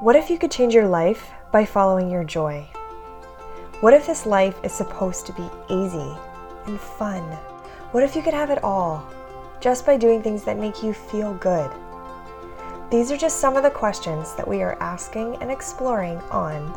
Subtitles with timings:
[0.00, 2.66] What if you could change your life by following your joy?
[3.80, 6.16] What if this life is supposed to be easy
[6.64, 7.20] and fun?
[7.92, 9.06] What if you could have it all
[9.60, 11.70] just by doing things that make you feel good?
[12.90, 16.72] These are just some of the questions that we are asking and exploring on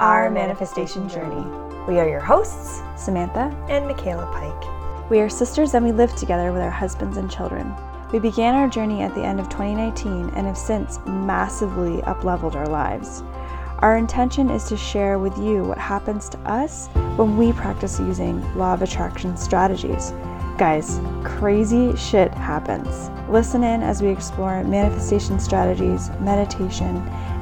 [0.00, 1.46] Our Manifestation Journey.
[1.86, 3.56] We are your hosts, Samantha.
[3.68, 5.10] and Michaela Pike.
[5.12, 7.72] We are sisters and we live together with our husbands and children.
[8.12, 12.68] We began our journey at the end of 2019 and have since massively upleveled our
[12.68, 13.22] lives.
[13.80, 18.40] Our intention is to share with you what happens to us when we practice using
[18.56, 20.12] law of attraction strategies.
[20.56, 23.10] Guys, crazy shit happens.
[23.28, 26.96] Listen in as we explore manifestation strategies, meditation,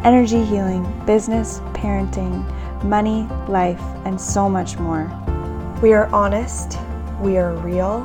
[0.05, 2.43] energy healing, business, parenting,
[2.83, 5.11] money, life, and so much more.
[5.83, 6.79] We are honest,
[7.21, 8.01] we are real,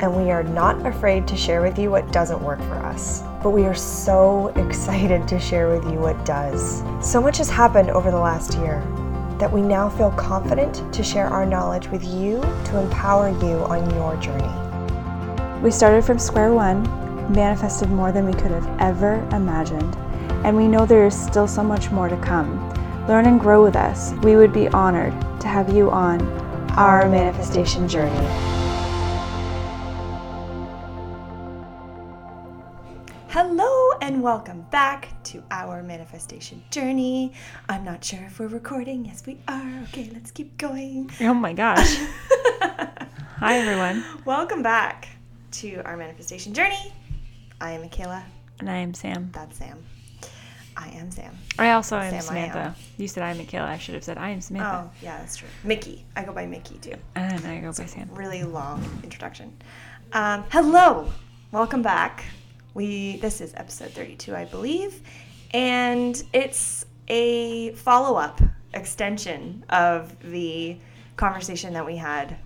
[0.00, 3.22] and we are not afraid to share with you what doesn't work for us.
[3.42, 6.82] But we are so excited to share with you what does.
[7.00, 8.82] So much has happened over the last year
[9.38, 13.88] that we now feel confident to share our knowledge with you to empower you on
[13.94, 15.60] your journey.
[15.60, 16.82] We started from square one,
[17.32, 19.96] manifested more than we could have ever imagined,
[20.44, 22.70] and we know there is still so much more to come.
[23.08, 24.12] Learn and grow with us.
[24.22, 26.22] We would be honored to have you on
[26.72, 28.53] our manifestation journey.
[34.04, 37.32] And welcome back to our manifestation journey.
[37.70, 39.06] I'm not sure if we're recording.
[39.06, 39.82] Yes, we are.
[39.84, 41.10] Okay, let's keep going.
[41.22, 41.96] Oh my gosh.
[42.60, 44.04] Hi, everyone.
[44.26, 45.08] Welcome back
[45.52, 46.92] to our manifestation journey.
[47.62, 48.22] I am Michaela.
[48.60, 49.30] And I am Sam.
[49.32, 49.82] That's Sam.
[50.76, 51.34] I am Sam.
[51.58, 52.22] I also am Sam, I am.
[52.50, 52.76] Samantha.
[52.98, 53.68] You said I'm Michaela.
[53.68, 54.84] I should have said I am Samantha.
[54.86, 55.48] Oh, yeah, that's true.
[55.62, 56.04] Mickey.
[56.14, 56.96] I go by Mickey too.
[57.14, 58.10] And I go by Sam.
[58.12, 59.56] Really long introduction.
[60.12, 61.10] Um, hello.
[61.52, 62.22] Welcome back.
[62.74, 65.00] We this is episode 32, I believe,
[65.52, 68.40] and it's a follow-up
[68.72, 70.76] extension of the
[71.16, 72.36] conversation that we had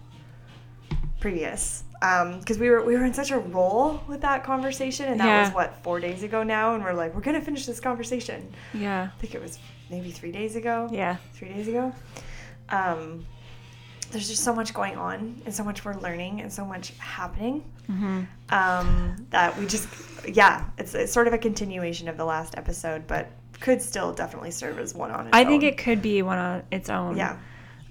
[1.20, 1.84] previous.
[2.00, 5.44] Because we were we were in such a roll with that conversation, and that Yeah.
[5.46, 8.52] was what four days ago now, and we're like, we're gonna finish this conversation.
[8.74, 9.08] Yeah.
[9.16, 9.58] I think it was
[9.90, 11.16] maybe three days ago Yeah.
[11.32, 11.92] three days ago.
[12.68, 13.26] Um,
[14.10, 17.64] there's just so much going on and so much we're learning and so much happening
[17.90, 18.20] Mm-hmm.
[18.50, 19.88] um, that we just,
[20.30, 23.30] yeah, it's, it's sort of a continuation of the last episode, but
[23.60, 26.62] could still definitely serve as one on its I think it could be one on
[26.70, 27.16] its own.
[27.16, 27.38] yeah.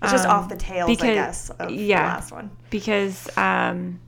[0.03, 1.97] It's just Um, off the tails, I because- guess, of yeah.
[1.97, 2.51] the last one.
[2.69, 3.99] because um,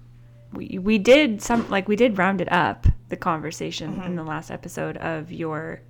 [0.53, 4.51] we we did some like we did round it up the conversation in the last
[4.51, 5.81] episode of your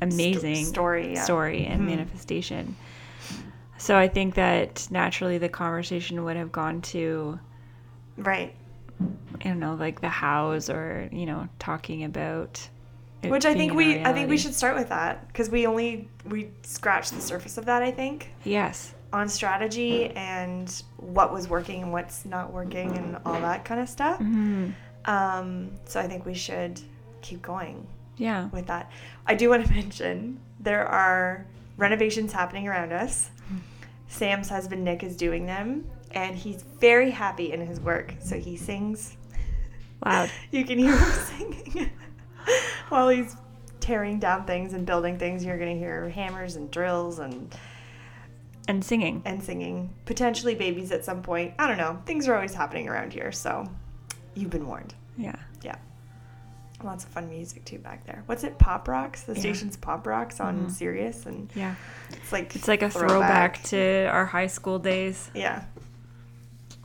[0.00, 1.22] amazing story, yeah.
[1.22, 2.74] story and manifestation.
[3.78, 7.38] So I think that naturally the conversation would have gone to
[8.16, 8.54] Right.
[9.00, 12.68] I don't know like the hows or you know talking about
[13.22, 16.50] Which I think we, I think we should start with that because we only, we
[16.62, 18.30] scratched the surface of that, I think.
[18.44, 23.80] yes on strategy and what was working and what's not working and all that kind
[23.80, 24.18] of stuff.
[24.18, 24.70] hmm
[25.04, 26.80] Um, so I think we should
[27.22, 28.90] keep going yeah with that.
[29.26, 33.30] I do want to mention there are renovations happening around us.
[34.08, 38.14] Sam's husband Nick is doing them, and he's very happy in his work.
[38.20, 39.16] So he sings.
[40.04, 41.90] loud You can hear him singing
[42.88, 43.36] while he's
[43.80, 45.44] tearing down things and building things.
[45.44, 47.54] You're going to hear hammers and drills and
[48.68, 49.94] and singing and singing.
[50.06, 51.54] Potentially babies at some point.
[51.58, 52.02] I don't know.
[52.04, 53.64] Things are always happening around here, so
[54.34, 54.94] you've been warned.
[55.16, 55.76] yeah Yeah.
[56.86, 58.22] Lots of fun music too back there.
[58.26, 58.58] What's it?
[58.58, 59.22] Pop Rocks?
[59.22, 59.40] The Yeah.
[59.40, 60.70] station's Pop Rocks on Mhm.
[60.70, 61.74] Sirius and yeah
[62.10, 65.64] it's like it's like a throwback to our high school days Yeah.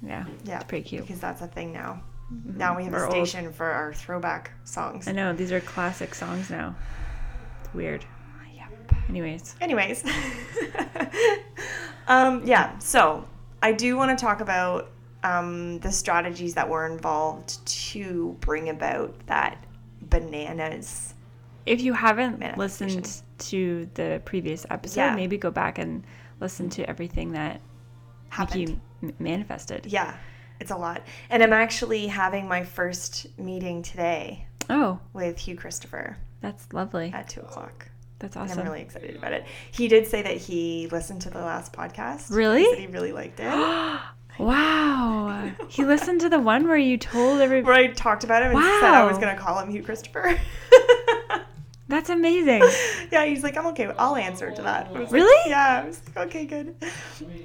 [0.01, 0.55] yeah Yeah.
[0.55, 2.01] it's pretty cute Because that's a thing now.
[2.45, 3.27] Now we have We're a old.
[3.27, 5.07] station for our throwback songs.
[5.07, 6.75] I know these are classic songs now.
[7.63, 8.03] It's weird.
[8.55, 8.69] Yep.
[9.09, 10.03] Anyways, Anyways.
[12.07, 13.25] um, yeah, so
[13.61, 14.89] I do want to talk about
[15.23, 19.57] um, the strategies that were involved to bring about that
[20.11, 21.15] bananas.
[21.65, 25.15] if you haven't listened to the previous episode, Yeah.
[25.15, 26.03] maybe go back and
[26.39, 27.61] listen to everything that
[28.29, 28.79] Happened.
[29.01, 29.85] Mickey manifested.
[29.87, 30.15] Yeah,
[30.59, 31.03] it's a lot.
[31.29, 37.11] And I'm actually having my first meeting today Oh, with Hugh Christopher that's lovely.
[37.13, 37.87] at two o'clock.
[38.19, 38.59] That's And awesome.
[38.59, 39.45] I'm really excited about it.
[39.71, 42.31] He did say that he listened to the last podcast.
[42.35, 42.63] Really?
[42.63, 43.45] He he really liked it.
[44.45, 45.51] wow.
[45.69, 47.65] he listened to the one where you told everybody.
[47.83, 47.89] Where.
[47.91, 50.39] I talked about him and said I was going to call him Hugh Christopher.
[51.87, 52.63] That's amazing.
[53.11, 53.85] yeah, he's like, I'm okay.
[53.99, 54.89] I'll answer to that.
[54.93, 55.49] Was like, Really?
[55.49, 55.81] yeah.
[55.83, 56.73] I was like, okay, good.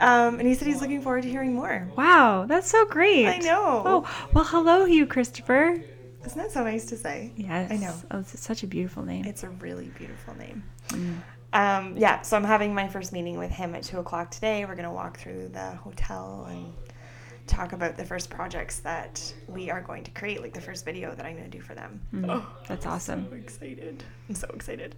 [0.01, 1.89] Um, and he said he's looking forward to hearing more.
[1.97, 3.27] Wow, that's so great.
[3.27, 3.83] I know.
[3.85, 5.83] Oh, well, hello, Hugh Christopher.
[6.25, 7.33] Isn't that so nice to say?
[7.37, 7.73] Yes.
[7.73, 7.95] I know.
[8.13, 9.25] Oh, it's such a beautiful name.
[9.25, 10.63] It's a really beautiful name.
[11.53, 14.65] um, yeah, so I'm having my first meeting with him at two o'clock today.
[14.65, 16.73] We're gonna walk through the hotel and
[17.47, 21.15] talk about the first projects that we are going to create, like the first video
[21.15, 22.01] that I'm gonna do for them.
[22.29, 23.25] Oh, that's awesome.
[23.25, 24.05] I'm so excited!
[24.29, 24.97] I'm so excited.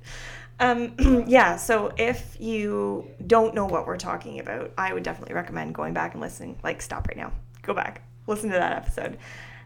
[0.61, 0.95] Um,
[1.29, 5.95] yeah, so if you don't know what we're talking about, I would definitely recommend going
[5.95, 6.59] back and listening.
[6.63, 9.19] Like, stop right now, go back, listen to that episode,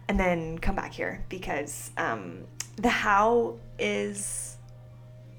[0.09, 2.45] and then come back here because um,
[2.77, 4.57] the how is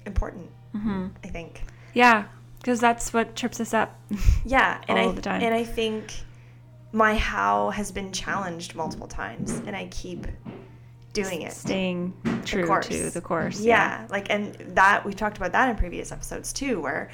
[0.06, 0.50] important.
[0.74, 1.08] Mm-hmm.
[1.22, 1.62] I think.
[1.92, 2.24] Yeah,
[2.58, 4.00] because that's what trips us up.
[4.44, 5.42] Yeah, and All I the time.
[5.42, 6.12] and I think
[6.94, 10.26] my how has been challenged multiple times, and I keep
[11.12, 11.52] doing it.
[11.52, 12.14] Staying
[12.44, 12.88] true course.
[12.88, 13.60] to the course.
[13.60, 17.10] Yeah, like and that we've talked about that in previous episodes too, where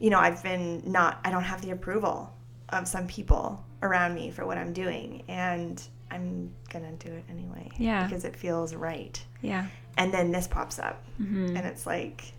[0.00, 2.34] you know I've been not I don't have the approval
[2.70, 5.80] of some people around me for what I'm doing, and
[6.10, 7.70] I'm gonna do it anyway.
[7.78, 8.04] Yeah.
[8.06, 9.22] because it feels right.
[9.42, 9.66] Yeah.
[9.98, 11.56] And then this pops up, Mm-hmm.
[11.56, 12.32] and it's like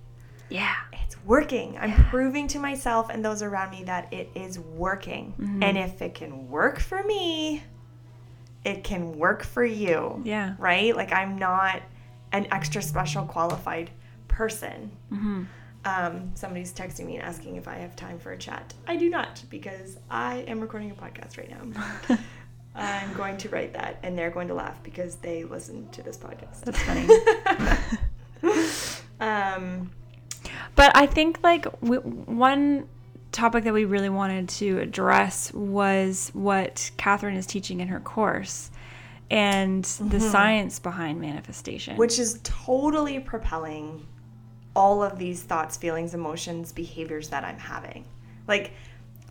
[0.51, 0.75] Yeah.
[1.03, 1.77] it's working.
[1.80, 5.33] I'm proving to myself and those around me that it is working.
[5.39, 5.63] Mm-hmm.
[5.63, 7.63] And if it can work for me,
[8.63, 10.21] it can work for you.
[10.24, 10.56] Yeah.
[10.59, 10.95] Right?
[10.95, 11.81] Like I'm not
[12.31, 13.89] an extra special qualified
[14.27, 14.92] person.
[15.12, 15.44] Mm-hmm.
[15.83, 18.74] Um, somebody's texting me and asking if I have time for a chat.
[18.88, 22.18] I do not because I am recording a podcast right now.
[22.75, 26.18] I'm going to write that and they're going to laugh because they listen to this
[26.18, 26.62] podcast.
[26.63, 27.07] That's funny.
[29.19, 29.92] um,
[30.75, 32.88] But I think like w- one
[33.31, 38.72] topic that we really wanted to address was what Catherine is teaching in her course
[39.30, 40.19] and the mm-hmm.
[40.19, 41.96] science behind manifestation.
[41.96, 44.06] which is totally propelling
[44.75, 48.06] all of these thoughts, feelings, emotions, behaviors that I'm having.
[48.48, 48.72] Like,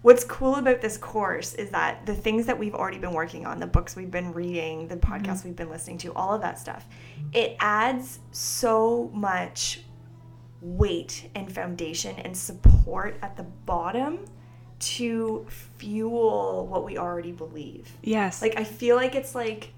[0.02, 3.60] what's cool about this course is that the things that we've already been working on,
[3.60, 5.12] the books we've been reading, the mm-hmm.
[5.12, 6.86] podcasts we've been listening to, all of that stuff,
[7.32, 9.82] it adds so much
[10.60, 14.26] weight and foundation and support at the bottom
[14.78, 15.46] to
[15.78, 17.90] fuel what we already believe.
[18.02, 18.40] yes.
[18.40, 19.72] Like I feel like it's like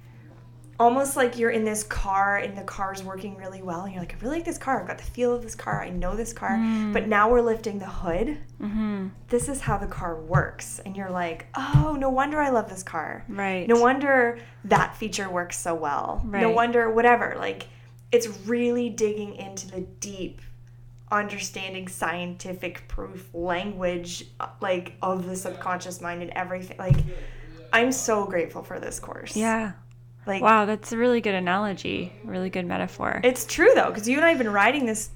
[0.80, 4.14] almost like you're in this car and the car's working really well and you're like,
[4.14, 4.80] I really like this car.
[4.80, 5.80] I've got the feel of this car.
[5.82, 6.58] I know this car.
[6.92, 8.38] But now we're lifting the hood.
[8.60, 9.08] mm-hmm.
[9.28, 10.80] This is how the car works.
[10.84, 13.24] And you're like, oh, no wonder I love this car.
[13.28, 13.68] Right.
[13.68, 16.22] No wonder that feature works so well.
[16.24, 17.34] No wonder whatever.
[17.38, 17.68] Like
[18.10, 20.40] it's really digging into the deep
[21.12, 26.76] understanding scientific proof language uh, like of the subconscious mind and everything.
[26.78, 26.96] Like
[27.72, 29.36] I'm so grateful for this course.
[29.36, 29.72] Yeah.
[30.26, 32.12] Like Wow, that's a really good analogy.
[32.24, 33.20] Really good metaphor.
[33.22, 35.10] it's true though cuz you and I have been riding this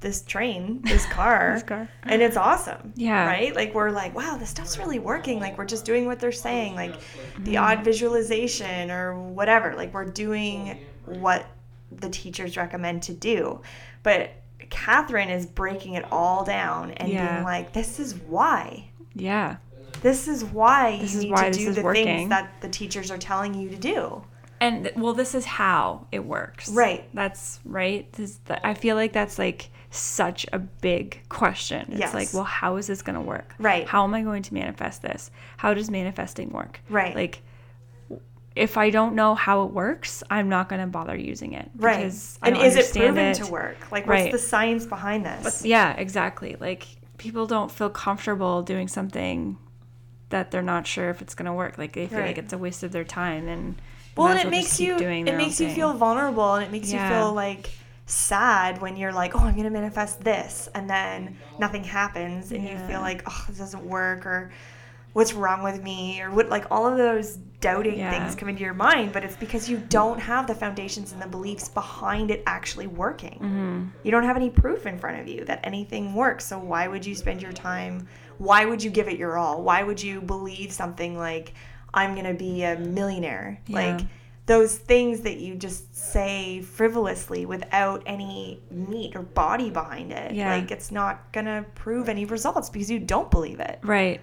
[0.00, 1.52] this train, this car.
[1.54, 1.88] This car.
[2.02, 2.92] And it's awesome.
[2.96, 3.24] Yeah.
[3.24, 3.54] Right?
[3.54, 5.38] Like we're like, wow, this stuff's really working.
[5.38, 6.74] Like we're just doing what they're saying.
[6.74, 6.96] Like
[7.38, 9.74] the odd visualization or whatever.
[9.74, 11.46] Like we're doing what
[11.92, 13.60] the teachers recommend to do.
[14.02, 14.30] But
[14.72, 17.34] Catherine is breaking it all down and Yeah.
[17.34, 18.88] being like, this is why.
[19.14, 19.56] yeah.
[20.00, 22.04] This is why This you is need why to do the working.
[22.06, 24.24] things that the teachers are telling you to do.
[24.60, 26.68] And well, this is how it works.
[26.70, 27.04] Right.
[27.14, 28.10] That's right.
[28.14, 31.86] This, th- I feel like that's like such a big question.
[31.90, 32.14] It's Yes.
[32.14, 33.54] like, well, how is this going to work?
[33.58, 33.86] Right.
[33.86, 35.30] How am I going to manifest this?
[35.58, 36.80] How does manifesting work?
[36.88, 37.14] Right.
[37.14, 37.42] Like,
[38.54, 41.70] if I don't know how it works, I'm not going to bother using it.
[41.76, 42.12] Right.
[42.42, 43.34] And is it proven it.
[43.36, 43.76] to work?
[43.90, 44.32] Like Right.
[44.32, 45.64] what's the science behind this?
[45.64, 46.56] Yeah, exactly.
[46.60, 46.86] Like
[47.18, 49.58] people don't feel comfortable doing something
[50.28, 51.78] that they're not sure if it's going to work.
[51.78, 52.28] Like they feel Right.
[52.28, 53.80] like it's a waste of their time and
[54.16, 55.76] well, and as it well makes you doing it makes you thing.
[55.76, 57.08] feel vulnerable and it makes Yeah.
[57.08, 57.70] you feel like
[58.04, 62.76] sad when you're like, oh, I'm gonna manifest this, and then nothing happens, and you
[62.76, 64.50] feel like, oh, this doesn't work, or
[65.14, 68.10] what's wrong with me, or what, like all of those doubting Yeah.
[68.10, 71.26] things come into your mind, but it's because you don't have the foundations and the
[71.26, 73.38] beliefs behind it actually working.
[73.40, 73.84] Mm-hmm.
[74.02, 76.44] You don't have any proof in front of you that anything works.
[76.44, 78.06] So why would you spend your time?
[78.36, 79.62] Why would you give it your all?
[79.62, 81.54] Why would you believe something like
[81.94, 83.60] I'm going to be a millionaire?
[83.66, 83.76] Yeah.
[83.94, 84.06] Like
[84.46, 90.34] those things that you just say frivolously without any meat or body behind it.
[90.34, 90.52] Yeah.
[90.56, 93.78] Like it's not going to prove any results because you don't believe it.
[93.82, 94.20] Right.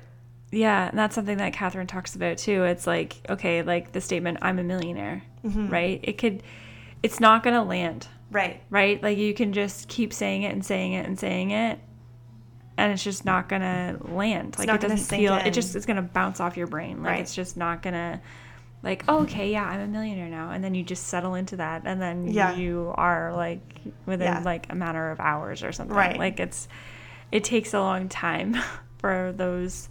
[0.52, 2.64] Yeah, and that's something that Catherine talks about too.
[2.64, 5.70] It's like, okay, like the statement, I'm a millionaire, Mm-hmm.
[5.70, 6.00] right?
[6.04, 6.44] It could,
[7.04, 8.62] it's not going to land, Right.
[8.70, 9.02] right?
[9.02, 11.80] Like you can just keep saying it and saying it and saying it,
[12.78, 14.58] and it's just not going to land.
[14.58, 15.46] like not it doesn't feel, in.
[15.46, 16.98] it just, it's going to bounce off your brain.
[17.04, 17.20] Like Right.
[17.22, 18.20] it's just not going to,
[18.82, 20.52] like, oh, okay, yeah, I'm a millionaire now.
[20.52, 21.82] And then you just settle into that.
[21.86, 22.56] And then Yeah.
[22.56, 23.60] you are like
[24.06, 24.42] within Yeah.
[24.44, 25.96] like a matter of hours or something.
[25.96, 26.18] Right.
[26.18, 26.68] Like it's,
[27.32, 28.56] it takes a long time
[29.00, 29.90] for those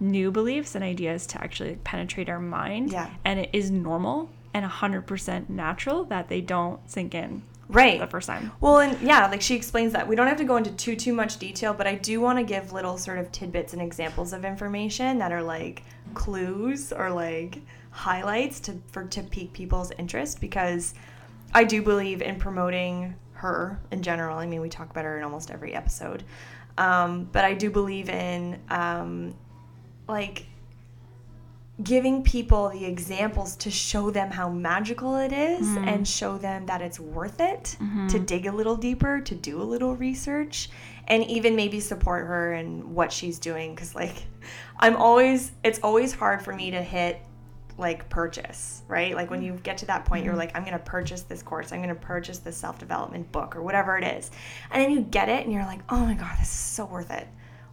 [0.00, 2.92] new beliefs and ideas to actually penetrate our mind.
[2.92, 3.10] Yeah.
[3.24, 8.26] And it is normal and 100% natural that they don't sink in right the first
[8.26, 8.52] time.
[8.60, 10.06] Well, and yeah, like she explains that.
[10.06, 12.44] We don't have to go into too too much detail, but I do want to
[12.44, 17.62] give little sort of tidbits and examples of information that are like clues or like
[17.90, 20.94] highlights to for to pique people's interest because
[21.54, 24.38] I do believe in promoting her in general.
[24.38, 26.24] I mean, we talk about her in almost every episode.
[26.78, 29.34] Um, but I do believe in um,
[30.10, 30.46] like
[31.82, 35.88] giving people the examples to show them how magical it is mm-hmm.
[35.88, 38.06] and show them that it's worth it mm-hmm.
[38.08, 40.68] to dig a little deeper, to do a little research,
[41.08, 43.74] and even maybe support her and what she's doing.
[43.74, 44.24] Because, like,
[44.78, 47.20] I'm always, it's always hard for me to hit
[47.78, 49.14] like purchase, right?
[49.14, 50.40] Like when you get to that point, you're mm-hmm.
[50.40, 53.56] like, I'm going to purchase this course, I'm going to purchase this self development book
[53.56, 54.30] or whatever it is.
[54.70, 57.10] And then you get it and you're like, oh my God, this is so worth
[57.10, 57.26] it.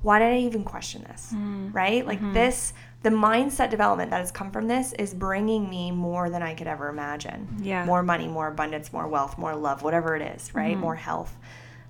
[0.08, 1.34] Why did I even question this?
[1.34, 1.74] Mm-hmm.
[1.74, 2.08] Right?
[2.08, 2.32] Like mm-hmm.
[2.32, 2.72] this,
[3.04, 6.68] the mindset development that has come from this is bringing me more than I could
[6.68, 7.58] ever imagine.
[7.62, 7.84] Yeah.
[7.84, 10.72] More money, more abundance, more wealth, more love, whatever it is, right?
[10.72, 10.80] Mm-hmm.
[10.80, 11.36] More health.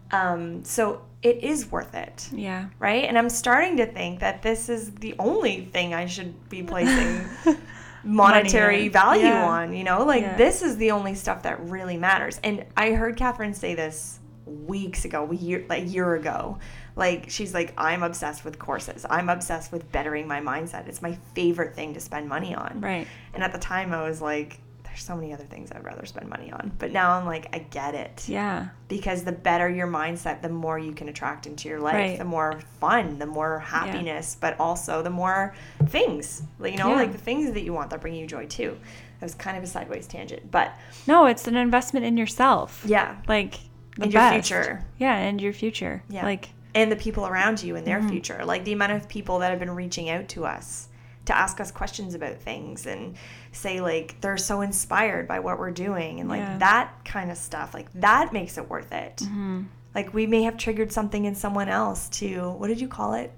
[0.10, 2.70] Um, so it is worth it Yeah.
[2.80, 3.04] right?
[3.04, 7.24] And I'm starting to think that this is the only thing I should be placing
[8.04, 9.48] monetary value Yeah.
[9.48, 10.06] on, you know?
[10.06, 10.38] Like Yeah.
[10.38, 12.40] this is the only stuff that really matters.
[12.44, 16.58] And I heard Catherine say this weeks ago, a year like a year ago.
[16.98, 19.06] Like she's like, I'm obsessed with courses.
[19.10, 20.88] I'm obsessed with bettering my mindset.
[20.88, 22.82] It's my favorite thing to spend money on.
[22.82, 23.08] Right.
[23.34, 26.28] And at the time I was like, there's so many other things I'd rather spend
[26.28, 26.72] money on.
[26.80, 28.70] But now I'm like, I get it Yeah.
[28.88, 32.18] because the better your mindset, the more you can attract into your life, Right.
[32.18, 35.54] the more fun, the more happiness, but also the more
[35.86, 36.96] things, you know, Yeah.
[36.96, 38.76] like the things that you want that bring you joy too.
[39.20, 40.72] That was kind of a sideways tangent, but
[41.06, 42.82] No, it's an investment in yourself.
[42.84, 43.60] yeah, Like
[43.98, 44.84] the And your future.
[44.98, 46.02] Yeah, and your future.
[46.10, 46.24] Yeah.
[46.26, 48.10] Like and the people around you in their Mm-hmm.
[48.10, 50.88] future, like the amount of people that have been reaching out to us
[51.26, 53.16] to ask us questions about things and
[53.52, 56.58] say like they're so inspired by what we're doing and like Yeah.
[56.60, 59.18] that kind of stuff, like that makes it worth it.
[59.18, 59.64] Mm-hmm.
[59.96, 63.32] Like we may have triggered something in someone else to what did you call it?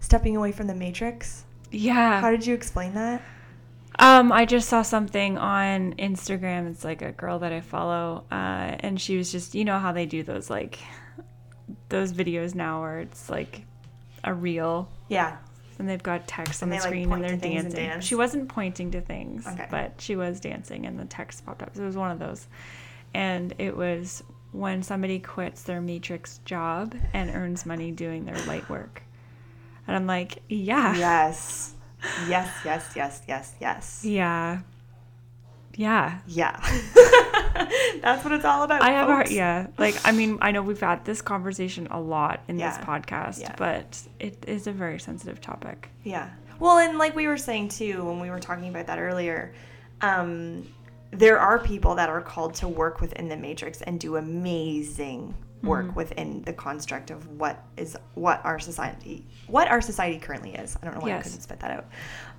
[0.00, 1.44] Stepping away from the matrix.
[1.70, 2.20] yeah.
[2.20, 3.22] How did you explain that?
[3.98, 6.70] Um, I just saw something on Instagram.
[6.70, 9.92] It's like a girl that I follow, uh, and she was just, you know, how
[9.92, 10.78] they do those like
[11.90, 13.62] those videos now, where it's like
[14.24, 15.36] a reel, Yeah.
[15.78, 17.90] and they've got text And on the like, screen point and they're things and dancing.
[17.90, 18.04] dance?
[18.04, 19.66] She wasn't pointing to things, Okay.
[19.70, 21.74] but she was dancing, and the text popped up.
[21.76, 22.46] So it was one of those,
[23.14, 28.68] and it was when somebody quits their matrix job and earns money doing their light
[28.68, 29.02] work,
[29.86, 31.74] and I'm like, yeah, Yes.
[32.28, 34.00] Yes, yes, yes, yes, yes.
[34.04, 34.60] yeah,
[35.76, 36.18] yeah.
[36.26, 36.58] Yeah.
[38.02, 38.82] That's what it's all about.
[38.82, 39.66] I have a yeah.
[39.78, 43.54] Like, I mean, I know we've had this conversation a lot in this podcast, Yeah.
[43.56, 45.88] but it is a very sensitive topic.
[46.04, 46.30] Yeah.
[46.58, 49.54] Well, and like we were saying too when we were talking about that earlier,
[50.02, 50.66] um,
[51.10, 55.94] there are people that are called to work within the matrix and do amazing work
[55.94, 60.74] within the construct of what is what our society what our society currently is.
[60.80, 61.24] I don't know why I Yes.
[61.24, 61.86] couldn't spit that out.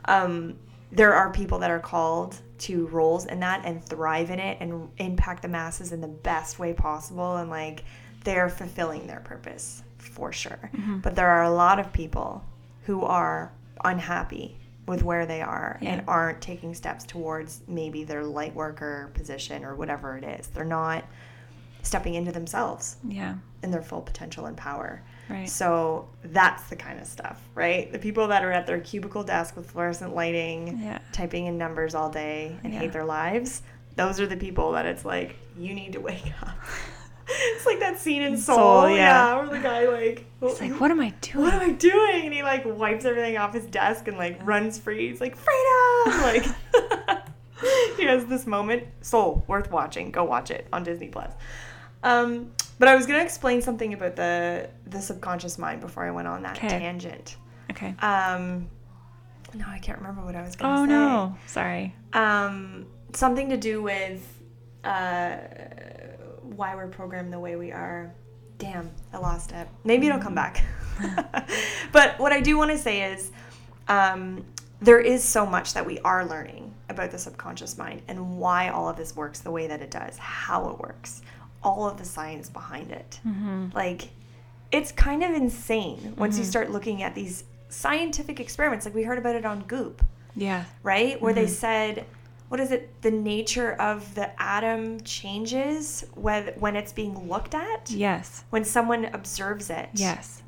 [0.05, 0.57] Um,
[0.91, 4.89] there are people that are called to roles in that and thrive in it and
[4.97, 7.83] impact the masses in the best way possible and like
[8.23, 10.69] they're fulfilling their purpose for sure.
[10.75, 10.99] Mm-hmm.
[10.99, 12.43] But there are a lot of people
[12.85, 13.51] who are
[13.83, 14.57] unhappy
[14.87, 19.75] with where they are and aren't taking steps towards maybe their light worker position or
[19.75, 20.47] whatever it is.
[20.47, 21.05] They're not
[21.83, 23.35] stepping into themselves Yeah.
[23.63, 25.01] in their full potential and power.
[25.29, 25.49] Right.
[25.49, 27.91] So that's the kind of stuff, right?
[27.91, 30.99] The people that are at their cubicle desk with fluorescent lighting, Yeah.
[31.13, 32.79] typing in numbers all day and Yeah.
[32.79, 33.61] hate their lives,
[33.95, 36.49] those are the people that it's like, you need to wake up.
[37.27, 38.95] it's like that scene in Soul, Soul, yeah.
[38.97, 39.35] yeah.
[39.37, 41.45] where the guy like, It's like, what am I doing?
[41.45, 42.25] what am I doing?
[42.25, 45.09] And he like wipes everything off his desk and like runs free.
[45.09, 45.67] He's like, freedom!
[46.23, 46.45] Like,
[47.97, 48.83] he has this moment.
[49.01, 50.09] Soul, worth watching.
[50.11, 51.31] Go watch it on Disney Plus.
[52.03, 52.51] Um,
[52.81, 56.41] but I was gonna explain something about the the subconscious mind before I went on
[56.41, 56.67] that 'Kay.
[56.67, 57.37] tangent.
[57.69, 57.93] Okay.
[57.99, 58.69] Um,
[59.53, 60.81] no, I can't remember what I was gonna say.
[60.81, 60.91] Oh say.
[60.91, 61.37] no.
[61.45, 61.95] Sorry.
[62.13, 64.27] Um, something to do with
[64.83, 65.37] uh,
[66.41, 68.11] why we're programmed the way we are.
[68.57, 69.67] Damn, I lost it.
[69.83, 70.63] Maybe it'll come back.
[71.91, 73.31] but what I do want to say is
[73.89, 74.43] um,
[74.81, 78.89] there is so much that we are learning about the subconscious mind and why all
[78.89, 81.21] of this works the way that it does, how it works,
[81.63, 83.19] all of the science behind it.
[83.25, 83.67] Mm-hmm.
[83.73, 84.09] Like,
[84.71, 86.49] it's kind of insane once you mm-hmm.
[86.49, 88.85] start looking at these scientific experiments.
[88.85, 90.01] Like, we heard about it on Goop
[90.35, 90.65] Yeah.
[90.83, 91.21] right?
[91.21, 91.53] Where they mm-hmm.
[91.53, 92.05] said,
[92.51, 93.01] what is it?
[93.01, 97.89] The nature of the atom changes when when it's being looked at.
[97.89, 98.43] Yes.
[98.49, 100.43] When someone observes it, Yes.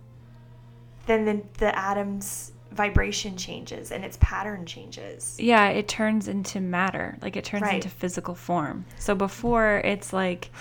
[1.05, 5.37] then the, the atom's vibration changes and its pattern changes.
[5.39, 7.17] Yeah, it turns into matter.
[7.21, 7.75] Like it turns Right.
[7.75, 8.83] into physical form.
[8.99, 10.51] So before it's like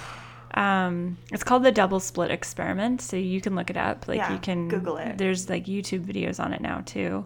[0.55, 4.07] Um, it's called the double slit experiment, so you can look it up.
[4.07, 5.17] Like Yeah, you can Google it.
[5.19, 7.25] There's like YouTube videos on it now too.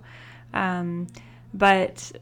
[0.54, 1.08] Um,
[1.52, 2.12] but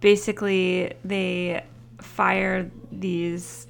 [0.00, 1.64] basically, they
[2.00, 3.66] fire these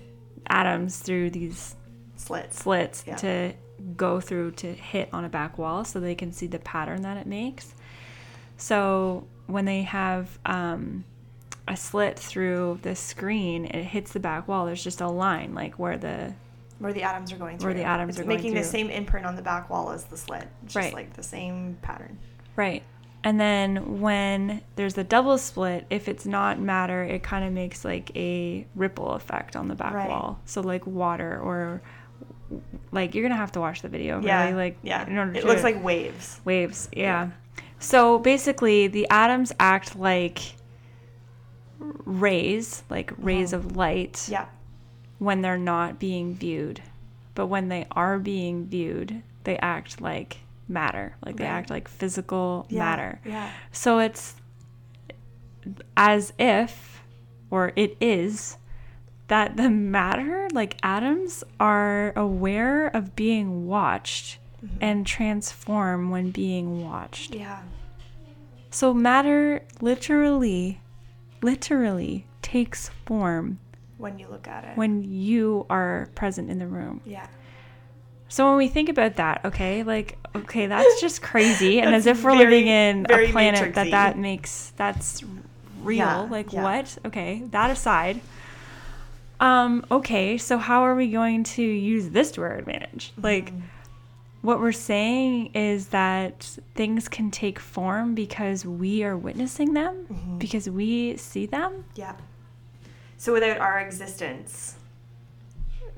[0.47, 1.77] atoms through these
[2.17, 2.59] Slits.
[2.59, 3.17] slits Yeah.
[3.17, 3.53] to
[3.97, 7.17] go through to hit on a back wall so they can see the pattern that
[7.17, 7.75] it makes.
[8.57, 11.05] So when they have um,
[11.69, 14.67] a slit through the screen, it hits the back wall.
[14.67, 16.35] There's just a line like where the
[16.79, 17.69] Where the atoms are going through.
[17.69, 20.05] Where the atoms it's are going making the same imprint on the back wall as
[20.05, 20.49] the slit.
[20.65, 20.85] It's Right.
[20.85, 22.19] Just like the same pattern.
[22.57, 22.83] right.
[23.25, 27.85] And then when there's a double slit, if it's not matter, it kind of makes
[27.85, 30.09] like a ripple effect on the back Right.
[30.09, 30.41] wall.
[30.45, 31.83] So like water or
[32.93, 34.21] like you're gonna have to watch the video.
[34.23, 34.45] Yeah.
[34.45, 35.05] Really, like yeah.
[35.07, 36.41] in order it to looks like waves.
[36.45, 37.31] waves yeah
[37.79, 40.39] so basically the atoms act like
[41.79, 43.67] rays like rays uh-huh.
[43.67, 44.47] of light Yeah.
[45.19, 46.83] when they're not being viewed
[47.35, 52.67] but when they are being viewed they act like matter like they act like physical
[52.69, 52.79] Yeah.
[52.79, 53.51] matter Yeah.
[53.73, 54.35] so it's
[55.97, 57.03] as if
[57.51, 58.57] or it is
[59.29, 64.77] that the matter like atoms are aware of being watched mm-hmm.
[64.81, 67.61] and transform when being watched Yeah.
[68.71, 70.81] so matter literally,
[71.43, 73.59] literally takes form
[73.99, 74.77] When you look at it.
[74.77, 77.01] when you are present in the room.
[77.05, 77.27] yeah.
[78.31, 81.81] So when we think about that, okay, like, okay, that's just crazy.
[81.81, 85.23] and as if we're very- living in a planet that that makes, that's
[85.83, 85.97] real.
[85.99, 86.63] Yeah, like, yeah.
[86.63, 86.99] what?
[87.07, 88.21] Okay, that aside.
[89.41, 93.13] Um, okay, so how are we going to use this to our advantage?
[93.21, 93.61] Like, Mm-hmm.
[94.49, 100.39] What we're saying is that things can take form because we are witnessing them, Mm-hmm.
[100.39, 101.85] because we see them.
[101.97, 102.15] Yeah.
[103.19, 104.77] So without our existence,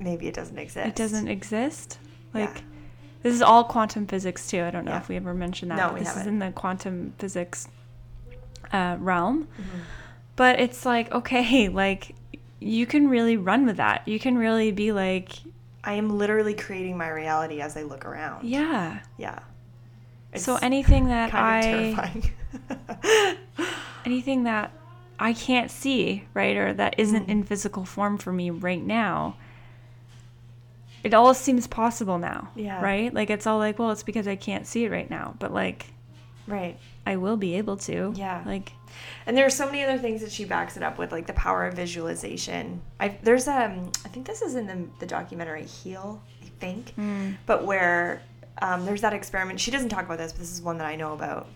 [0.01, 0.85] maybe it doesn't exist.
[0.85, 1.97] It doesn't exist.
[2.33, 2.61] Like, Yeah.
[3.23, 4.63] this is all quantum physics too.
[4.63, 4.97] I don't know Yeah.
[4.99, 5.77] if we ever mentioned that.
[5.77, 6.33] No, we this is haven't.
[6.33, 7.69] in the quantum physics
[8.73, 9.43] uh, realm.
[9.45, 9.79] Mm-hmm.
[10.35, 12.15] But it's like, okay, like,
[12.59, 14.05] you can really run with that.
[14.09, 15.29] You can really be like,
[15.83, 18.47] I am literally creating my reality as I look around.
[18.47, 18.99] yeah.
[19.17, 19.39] Yeah.
[20.35, 21.61] so anything that I.
[21.61, 23.37] terrifying.
[24.05, 24.71] anything that
[25.19, 27.29] I can't see, right, or that isn't mm.
[27.29, 29.37] in physical form for me right now,
[31.03, 32.49] it all seems possible now.
[32.55, 32.81] Yeah.
[32.81, 33.13] Right?
[33.13, 35.87] Like it's all like, well, it's because I can't see it right now, but like
[36.47, 36.77] right.
[37.05, 38.13] I will be able to.
[38.15, 38.43] Yeah.
[38.45, 38.71] Like
[39.25, 41.33] And there are so many other things that she backs it up with, like the
[41.33, 42.81] power of visualization.
[42.99, 46.93] I there's um I think this is in the the documentary Heal, I think,
[47.45, 48.21] but where
[48.61, 49.59] um, there's that experiment.
[49.59, 51.47] She doesn't talk about this, but this is one that I know about,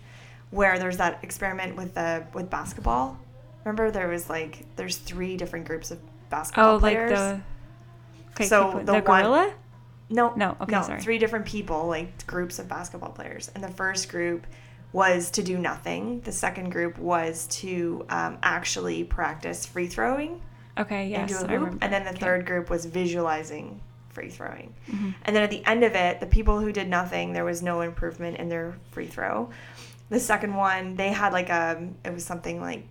[0.50, 3.16] where there's that experiment with the with basketball.
[3.64, 7.10] Remember, there was like there's three different groups of basketball oh, like players.
[7.18, 7.40] the
[8.32, 9.54] Okay, So the the, one- gorilla?
[10.08, 11.00] No, No, okay, no, sorry.
[11.00, 13.50] three different people, like groups of basketball players.
[13.54, 14.46] And the first group
[14.96, 16.20] was to do nothing.
[16.22, 20.40] The second group was to um, actually practice free throwing
[20.78, 21.30] Okay, yes.
[21.30, 21.78] into a remember.
[21.82, 22.20] And then the Okay.
[22.20, 24.72] third group was visualizing free throwing.
[24.90, 25.10] Mm-hmm.
[25.24, 27.82] And then at the end of it, the people who did nothing, there was no
[27.82, 29.50] improvement in their free throw.
[30.08, 32.86] The second one, they had like a, it was something like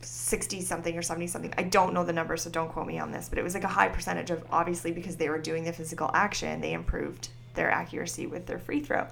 [0.00, 1.54] 60 something or 70 something.
[1.56, 3.62] I don't know the number, so don't quote me on this, but it was like
[3.64, 7.70] a high percentage of obviously because they were doing the physical action, they improved their
[7.70, 9.06] accuracy with their free throw.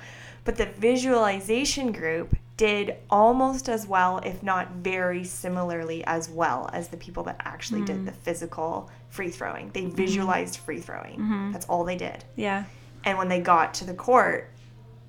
[0.45, 6.89] But the visualization group did almost as well, if not very similarly as well as
[6.89, 8.05] the people that actually did mm-hmm.
[8.07, 9.71] the physical free throwing.
[9.71, 9.97] They mm-hmm.
[9.97, 11.19] visualized free throwing.
[11.19, 11.53] Mm-hmm.
[11.53, 12.25] That's all they did.
[12.37, 12.65] Yeah.
[13.05, 14.51] And when they got to the court,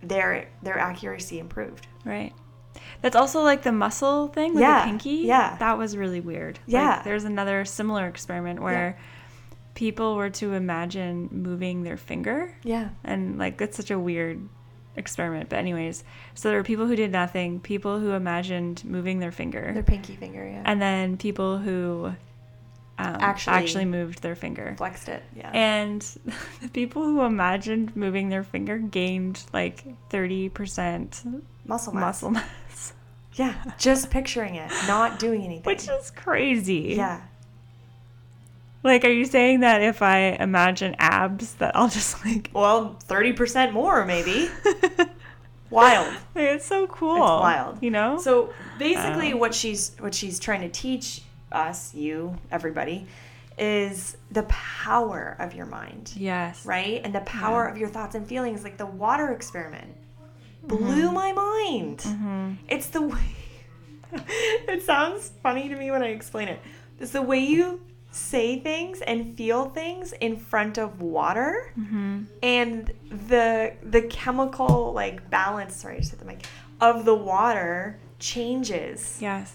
[0.01, 1.87] their their accuracy improved.
[2.03, 2.33] Right.
[3.01, 5.09] That's also like the muscle thing with Yeah, the pinky.
[5.25, 5.55] yeah.
[5.57, 6.59] That was really weird.
[6.65, 6.95] Yeah.
[6.95, 8.97] Like, there's another similar experiment where
[9.75, 12.55] people were to imagine moving their finger.
[12.63, 12.89] Yeah.
[13.03, 14.47] And like that's such a weird
[14.95, 15.49] experiment.
[15.49, 19.71] But anyways, so there were people who did nothing, people who imagined moving their finger,
[19.73, 20.63] Their pinky finger, yeah.
[20.65, 22.05] and then people who
[22.97, 24.73] um, Actually- actually moved their finger.
[24.77, 25.21] flexed it.
[25.35, 25.51] Yeah.
[25.53, 26.01] And
[26.61, 32.01] the people who imagined moving their finger gained like 30% muscle mass.
[32.01, 32.93] muscle mass,
[33.33, 33.53] Yeah.
[33.77, 35.63] Just picturing it, not doing anything.
[35.65, 36.93] which is crazy.
[36.95, 37.21] yeah.
[38.85, 42.51] Like, are you saying that if I imagine abs, that I'll just like.
[42.53, 44.49] Well, 30% more maybe.
[45.71, 46.13] Wild.
[46.35, 47.15] Like, it's so cool.
[47.15, 47.81] It's wild.
[47.81, 48.19] You know?
[48.19, 51.21] So basically, Um, what she's what she's trying to teach
[51.51, 53.07] us, you, everybody,
[53.57, 56.63] is the power of your mind, yes.
[56.65, 57.01] right?
[57.03, 57.71] And the power Yeah.
[57.71, 58.63] of your thoughts and feelings.
[58.63, 59.95] Like the water experiment
[60.67, 60.77] Mm-hmm.
[60.83, 62.57] blew my mind.
[62.67, 63.35] It's the way.
[64.13, 66.59] it sounds funny to me when I explain it.
[66.99, 67.81] It's the way you
[68.15, 72.23] say things and feel things in front of water mm-hmm.
[72.41, 72.91] and
[73.28, 76.45] the the chemical like balance sorry I just hit the mic
[76.80, 79.54] of the water changes Yes.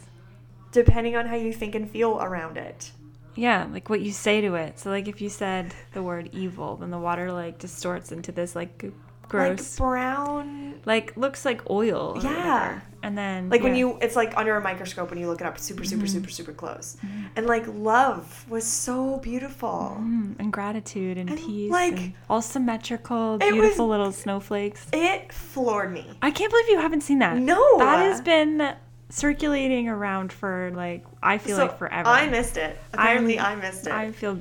[0.72, 2.92] depending on how you think and feel around it
[3.34, 4.78] Yeah, like what you say to it.
[4.78, 8.54] So like if you said the word evil, then the water like distorts into this
[8.54, 8.84] like
[9.30, 12.18] gross like brown like, looks like oil.
[12.22, 12.28] Yeah.
[12.30, 12.82] whatever.
[13.02, 15.58] And then like when you it's like under a microscope when you look it up
[15.58, 16.98] super super super super close
[17.34, 22.42] and like love was so beautiful Mm, and gratitude and, And, peace like, and all
[22.42, 24.86] symmetrical, it was- beautiful little snowflakes.
[24.92, 27.38] it floored me I can't believe you haven't seen that.
[27.38, 27.78] No.
[27.78, 28.74] That has been
[29.08, 32.08] circulating around for like I feel So, like forever.
[32.08, 34.38] i missed it apparently i missed it I feel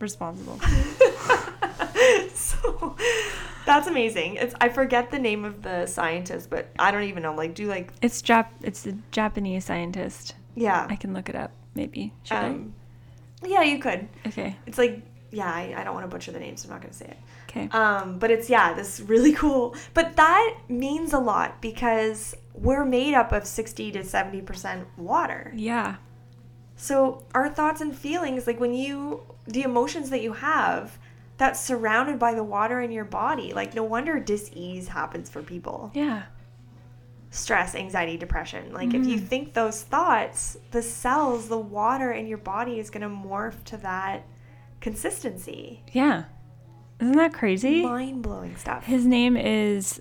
[0.00, 0.58] responsible.
[2.34, 2.96] so
[3.68, 7.34] that's amazing it's i forget the name of the scientist but i don't even know
[7.34, 10.34] like do like It's Jap it's the Japanese scientist.
[10.56, 12.12] yeah I can look it up maybe.
[12.24, 12.74] Should um
[13.44, 14.56] yeah you could Okay.
[14.66, 16.92] it's like yeah I, I don't want to butcher the name so i'm not going
[16.92, 17.18] to say it
[17.50, 17.66] Okay.
[17.72, 19.74] Um, but it's yeah, this really cool.
[19.94, 25.50] But that means a lot because we're made up of sixty to seventy percent water.
[25.56, 25.96] yeah.
[26.76, 30.98] So our thoughts and feelings, like when you the emotions that you have,
[31.38, 33.54] that's surrounded by the water in your body.
[33.54, 35.90] Like no wonder dis-ease happens for people.
[35.94, 36.24] Yeah.
[37.30, 38.72] Stress, anxiety, depression.
[38.72, 39.26] Like if you mm-hmm.
[39.26, 44.26] think those thoughts, the cells, the water in your body is gonna morph to that
[44.80, 45.82] consistency.
[45.92, 46.24] Yeah.
[47.00, 47.82] Isn't that crazy?
[47.82, 48.84] Mind blowing stuff.
[48.84, 50.00] His name is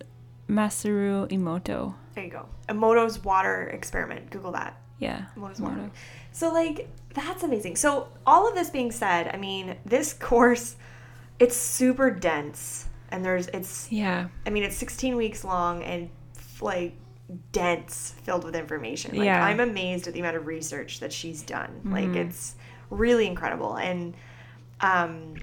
[0.49, 1.93] Masaru Emoto.
[2.15, 2.47] There you go.
[2.67, 4.31] Emoto's water experiment.
[4.31, 4.81] Google that.
[4.97, 5.25] Yeah.
[5.37, 5.91] Emoto's water.
[6.31, 7.75] So like that's amazing.
[7.75, 10.75] So all of this being said, I mean, this course
[11.39, 14.27] it's super dense and there's it's Yeah.
[14.45, 16.09] I mean, it's 16 weeks long and
[16.61, 16.93] like
[17.51, 19.15] dense filled with information.
[19.15, 19.43] Like Yeah.
[19.45, 21.81] I'm amazed at the amount of research that she's done.
[21.85, 22.17] Like Mm-hmm.
[22.17, 22.55] it's
[22.89, 24.13] really incredible and
[24.81, 25.35] um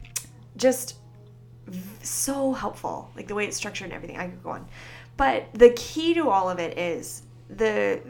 [0.57, 0.96] just
[1.66, 3.11] v- so helpful.
[3.16, 4.16] Like the way it's structured and everything.
[4.18, 4.66] I could go on.
[5.16, 8.00] But the key to all of it is the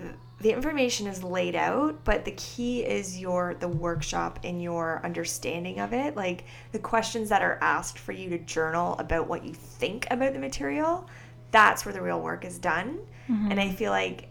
[0.45, 5.81] the information is laid out, but the key is your the workshop and your understanding
[5.81, 6.17] of it.
[6.17, 10.35] Like the questions that are asked for you to journal about what you think about
[10.35, 11.09] the material.
[11.51, 12.99] That's where the real work is done.
[13.27, 13.53] Mm-hmm.
[13.53, 14.29] And I feel like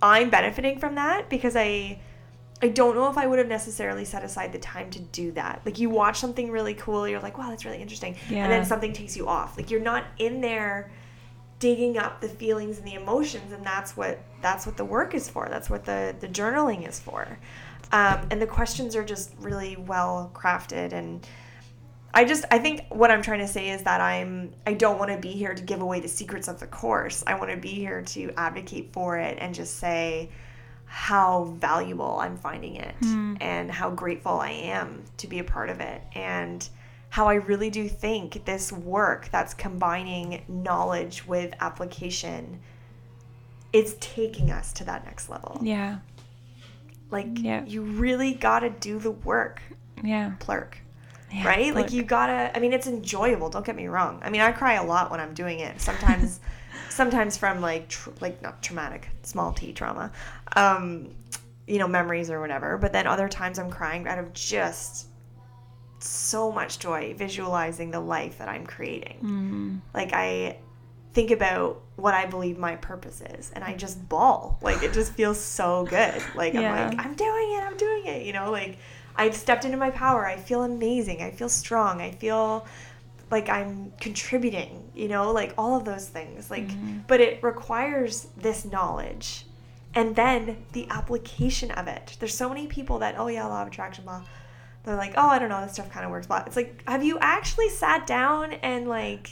[0.00, 2.00] I'm benefiting from that because I
[2.62, 5.60] I don't know if I would have necessarily set aside the time to do that.
[5.66, 8.16] Like you watch something really cool, you're like, wow, that's really interesting.
[8.44, 9.58] And then something takes you off.
[9.58, 10.90] Like you're not in there
[11.64, 15.30] digging up the feelings and the emotions and that's what that's what the work is
[15.30, 15.48] for.
[15.48, 17.38] That's what the the journaling is for.
[17.90, 21.26] Um, and the questions are just really well crafted and
[22.12, 25.10] I just I think what I'm trying to say is that I'm I don't want
[25.10, 27.24] to be here to give away the secrets of the course.
[27.26, 30.28] I want to be here to advocate for it and just say
[30.84, 32.94] how valuable I'm finding it
[33.40, 36.68] and how grateful I am to be a part of it and
[37.14, 42.58] how I really do think this work that's combining knowledge with application
[43.72, 45.60] is taking us to that next level.
[45.62, 45.98] Yeah.
[47.12, 47.64] Like Yeah.
[47.66, 49.62] you really got to do the work,
[50.02, 50.32] Yeah.
[50.40, 50.78] plurk
[51.30, 51.72] Yeah, right?
[51.72, 52.50] Like you gotta.
[52.52, 53.48] I mean, it's enjoyable.
[53.48, 54.20] Don't get me wrong.
[54.24, 55.80] I mean, I cry a lot when I'm doing it.
[55.80, 56.40] Sometimes,
[56.90, 60.10] sometimes from like tr- like not traumatic, small t trauma,
[60.56, 61.10] um,
[61.68, 62.76] you know, memories or whatever.
[62.76, 65.06] But then other times I'm crying out of just
[66.04, 69.16] so much joy visualizing the life that I'm creating.
[69.16, 69.76] Mm-hmm.
[69.94, 70.58] Like I
[71.12, 74.58] think about what I believe my purpose is, and I just bawl.
[74.62, 76.22] Like it just feels so good.
[76.34, 76.72] Like Yeah.
[76.72, 77.62] I'm like I'm doing it.
[77.62, 78.26] I'm doing it.
[78.26, 78.78] You know, like
[79.16, 80.26] I've stepped into my power.
[80.26, 81.22] I feel amazing.
[81.22, 82.00] I feel strong.
[82.00, 82.66] I feel
[83.30, 86.50] like I'm contributing, you know, like all of those things.
[86.50, 86.68] Like,
[87.06, 89.46] but it requires this knowledge
[89.94, 92.16] and then the application of it.
[92.18, 94.22] There's so many people that, oh yeah, law of attraction, blah.
[94.84, 97.02] They're like, oh, I don't know, this stuff kind of works, But It's like, have
[97.02, 99.30] you actually sat down and like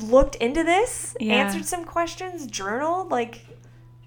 [0.00, 1.34] looked into this, Yeah.
[1.34, 3.10] answered some questions, journaled?
[3.10, 3.46] Like,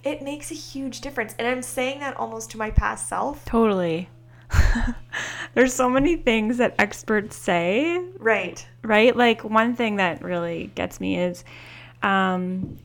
[0.03, 1.35] it makes a huge difference.
[1.39, 3.43] And I'm saying that almost to my past self.
[3.45, 4.07] Totally.
[5.55, 8.65] There's so many things that experts say, Right.
[8.83, 9.15] right?
[9.15, 11.43] Like one thing that really gets me is
[12.03, 12.77] um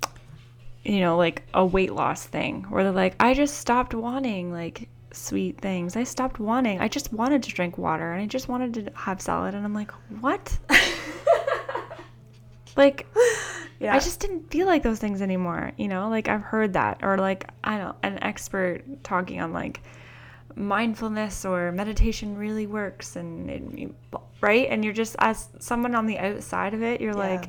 [0.83, 4.88] you know, like a weight loss thing where they're like, I just stopped wanting like
[5.14, 5.96] sweet things.
[5.96, 6.81] I stopped wanting.
[6.81, 9.74] I just wanted to drink water and I just wanted to have salad and I'm
[9.74, 10.57] like, "What?"
[12.77, 13.07] like
[13.81, 13.94] Yeah.
[13.94, 16.09] I just didn't feel like those things anymore, you know?
[16.09, 19.83] Like I've heard that or like I don't an expert talking on like
[20.55, 23.90] mindfulness or meditation really works and it,
[24.40, 24.68] right?
[24.70, 27.48] And you're just as someone on the outside of it, you're like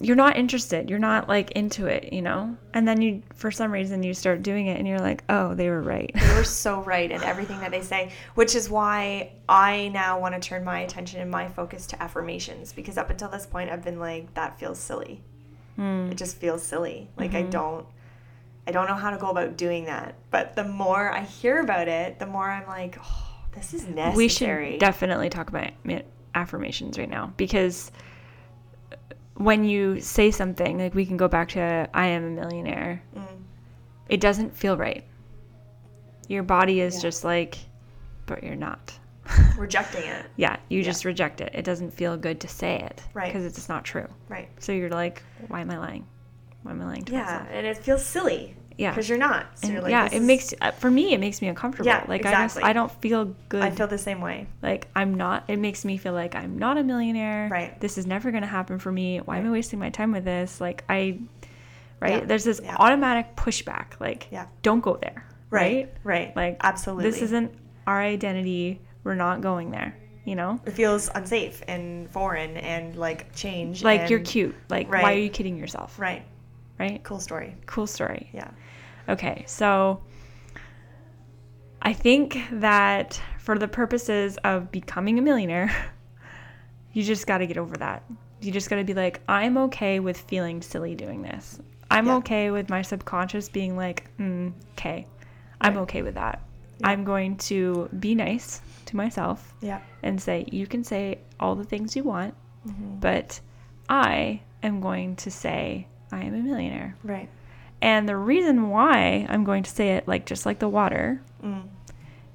[0.00, 0.88] you're not interested.
[0.88, 2.56] You're not like into it, you know?
[2.72, 5.68] And then you, for some reason, you start doing it and you're like, oh, they
[5.68, 6.10] were right.
[6.14, 10.34] They were so right in everything that they say, which is why I now want
[10.34, 13.82] to turn my attention and my focus to affirmations because up until this point, I've
[13.84, 15.20] been like, that feels silly.
[15.74, 16.10] Hmm.
[16.12, 17.08] It just feels silly.
[17.16, 17.46] Like, Mm-hmm.
[17.48, 17.86] I don't.
[18.66, 21.88] I don't know how to go about doing that, but the more I hear about
[21.88, 24.16] it, the more I'm like, oh, this is necessary.
[24.16, 25.70] We should definitely talk about
[26.34, 27.90] affirmations right now because
[29.38, 33.42] when you say something, like we can go back to I am a millionaire, Mm.
[34.08, 35.04] it doesn't feel right.
[36.28, 37.02] Your body is Yeah.
[37.02, 37.56] just like,
[38.26, 38.98] but you're not.
[39.58, 40.26] Rejecting it.
[40.36, 41.50] Yeah, you just reject it.
[41.54, 43.32] It doesn't feel good to say it Right.
[43.32, 44.06] because it's not true.
[44.28, 44.48] Right.
[44.58, 46.06] So you're like, why am I lying?
[46.62, 47.42] Why am I lying to Yeah, myself?
[47.50, 48.56] Yeah, and it feels silly.
[48.78, 48.90] Yeah.
[48.90, 49.46] Because you're not.
[49.58, 51.86] So And you're like, yeah, it is- makes uh, for me it makes me uncomfortable.
[51.88, 52.62] Yeah, like I just exactly.
[52.62, 53.62] I don't feel good.
[53.62, 54.46] I feel the same way.
[54.62, 55.44] like I'm not.
[55.48, 57.48] It makes me feel like I'm not a millionaire.
[57.50, 57.78] Right.
[57.80, 59.18] This is never gonna happen for me.
[59.18, 60.60] Why am I wasting my time with this?
[60.60, 61.18] Like I,
[62.00, 62.20] right?
[62.20, 62.76] Yeah, There's this yeah.
[62.78, 63.98] automatic pushback.
[64.00, 64.46] Like Yeah.
[64.62, 65.26] don't go there.
[65.50, 65.92] Right.
[66.04, 66.34] Right.
[66.36, 67.10] Like absolutely.
[67.10, 67.52] This isn't
[67.86, 68.80] our identity.
[69.02, 69.96] We're not going there.
[70.24, 70.60] You know.
[70.66, 73.82] It feels unsafe and foreign and like change.
[73.82, 74.54] Like you're cute.
[74.70, 75.98] Like why are you kidding yourself?
[75.98, 76.22] Right.
[76.78, 77.02] Right.
[77.02, 77.56] Cool story.
[77.66, 78.30] Cool story.
[78.32, 78.50] Yeah.
[79.08, 80.02] Okay, so
[81.80, 85.74] I think that for the purposes of becoming a millionaire,
[86.92, 88.02] you just got to get over that.
[88.40, 91.58] You just got to be like, I'm okay with feeling silly doing this.
[91.90, 92.16] I'm Yeah.
[92.16, 95.06] okay with my subconscious being like, mm, okay,
[95.60, 95.82] I'm Right.
[95.82, 96.42] okay with that.
[96.84, 99.80] I'm going to be nice to myself Yeah.
[100.02, 102.34] and say, you can say all the things you want,
[102.68, 102.98] Mm-hmm.
[103.00, 103.40] but
[103.88, 106.94] I am going to say, I am a millionaire.
[107.02, 107.28] Right.
[107.80, 111.68] And the reason why I'm going to say it like just like the water Mm.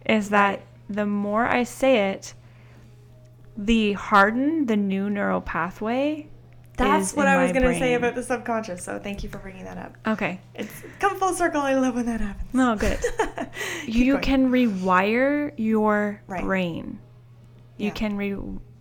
[0.05, 2.33] is that the more I say it,
[3.57, 6.27] the harden the new neural pathway.
[6.75, 8.83] That's what I was going to say about the subconscious.
[8.83, 9.95] So thank you for bringing that up.
[10.07, 10.39] Okay.
[10.55, 11.61] It's come full circle.
[11.61, 12.51] I love when that happens.
[12.53, 12.99] No, good.
[13.85, 14.23] You going.
[14.23, 16.41] can rewire your Right.
[16.43, 16.99] brain.
[17.77, 17.93] You Yeah.
[17.93, 18.35] can re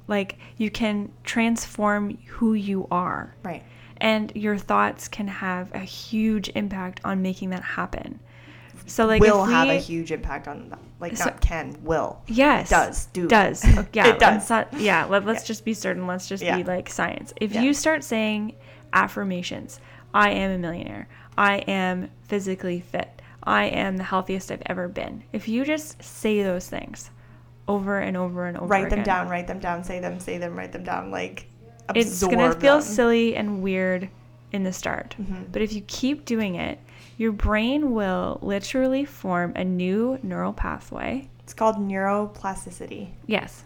[0.08, 3.34] like you can transform who you are.
[3.42, 3.62] Right.
[4.02, 8.18] And your thoughts can have a huge impact on making that happen.
[8.86, 10.80] So like will we, have a huge impact on that.
[10.98, 12.20] Like So- not can, will.
[12.26, 12.68] Yes.
[12.68, 13.28] Does, do.
[13.28, 13.64] Does.
[13.92, 14.08] Yeah.
[14.08, 14.50] It does.
[14.50, 15.04] not- yeah.
[15.04, 15.46] Let, let's Yeah.
[15.46, 16.08] just be certain.
[16.08, 16.56] Let's just Yeah.
[16.56, 17.32] be like science.
[17.36, 17.62] If Yeah.
[17.62, 18.56] you start saying
[18.92, 19.78] affirmations,
[20.12, 21.06] I am a millionaire.
[21.38, 23.22] I am physically fit.
[23.44, 25.22] I am the healthiest I've ever been.
[25.32, 27.10] If you just say those things
[27.68, 30.38] over and over and over Write them again, down, write them down, say them, say
[30.38, 31.12] them, write them down.
[31.12, 31.46] Like
[31.94, 32.82] It's going to feel them.
[32.82, 34.08] silly and weird
[34.52, 35.14] in the start.
[35.20, 35.44] Mm-hmm.
[35.52, 36.78] But if you keep doing it,
[37.16, 43.10] your brain will literally form a new neural pathway It's called neuroplasticity.
[43.26, 43.64] Yes.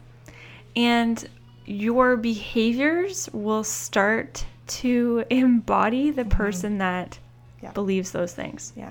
[0.75, 1.29] And
[1.65, 7.67] your behaviors will start to embody the person that Mm-hmm.
[7.67, 7.73] Yeah.
[7.73, 8.75] believes those things.
[8.77, 8.91] Yeah.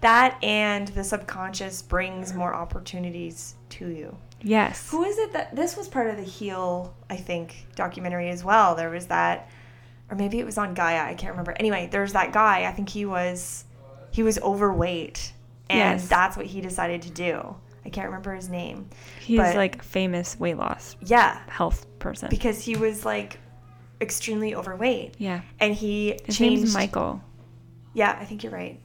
[0.00, 4.16] That and the subconscious brings more opportunities to you.
[4.44, 4.90] Yes.
[4.90, 8.74] Who is it that this was part of the Heal, I think, documentary as well?
[8.74, 9.48] There was that,
[10.10, 11.00] or maybe it was on Gaia.
[11.04, 11.52] I can't remember.
[11.58, 12.66] Anyway, there's that guy.
[12.66, 13.64] I think he was,
[14.10, 15.32] he was overweight,
[15.70, 16.08] and Yes.
[16.08, 17.56] that's what he decided to do.
[17.86, 18.88] I can't remember his name.
[19.20, 22.28] He's but- like famous weight loss Yeah, health person.
[22.30, 23.38] because he was like
[24.00, 25.40] extremely overweight, yeah.
[25.60, 26.62] and he His changed.
[26.62, 27.22] name's Michael.
[27.94, 28.78] Yeah, I think you're right.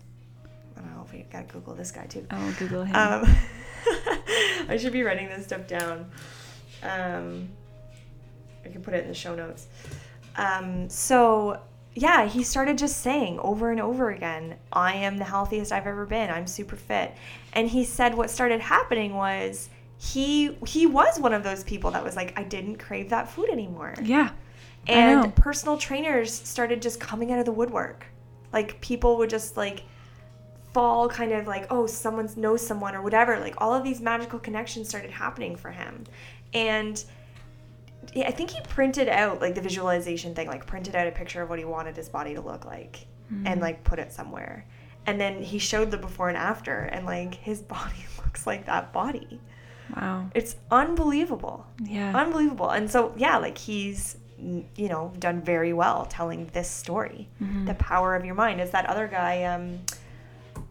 [0.78, 2.26] I don't know if we gotta Google this guy too.
[2.30, 2.95] I will Google him.
[2.95, 3.24] Um,
[4.69, 6.09] I should be writing this stuff down.
[6.83, 7.49] Um,
[8.65, 9.67] I can put it in the show notes.
[10.35, 11.59] Um, so,
[11.95, 16.05] yeah, he started just saying over and over again, I am the healthiest I've ever
[16.05, 16.29] been.
[16.29, 17.13] I'm super fit.
[17.53, 22.03] And he said what started happening was he he was one of those people that
[22.03, 23.95] was like, I didn't crave that food anymore.
[24.01, 24.31] yeah.
[24.87, 28.05] And personal trainers started just coming out of the woodwork.
[28.53, 29.83] Like people would just like
[30.73, 33.39] fall kind of like, oh, someone knows someone or whatever.
[33.39, 36.03] Like all of these magical connections started happening for him.
[36.53, 37.03] And
[38.15, 41.49] I think he printed out like the visualization thing, like printed out a picture of
[41.49, 43.05] what he wanted his body to look like
[43.45, 44.65] and like put it somewhere.
[45.05, 48.91] And then he showed the before and after and like his body looks like that
[48.93, 49.39] body.
[49.95, 50.29] Wow.
[50.36, 52.15] It's unbelievable Yeah.
[52.15, 57.65] unbelievable and so yeah like he's you know done very well telling this story Mm-hmm.
[57.65, 59.79] the power of your mind is that other guy um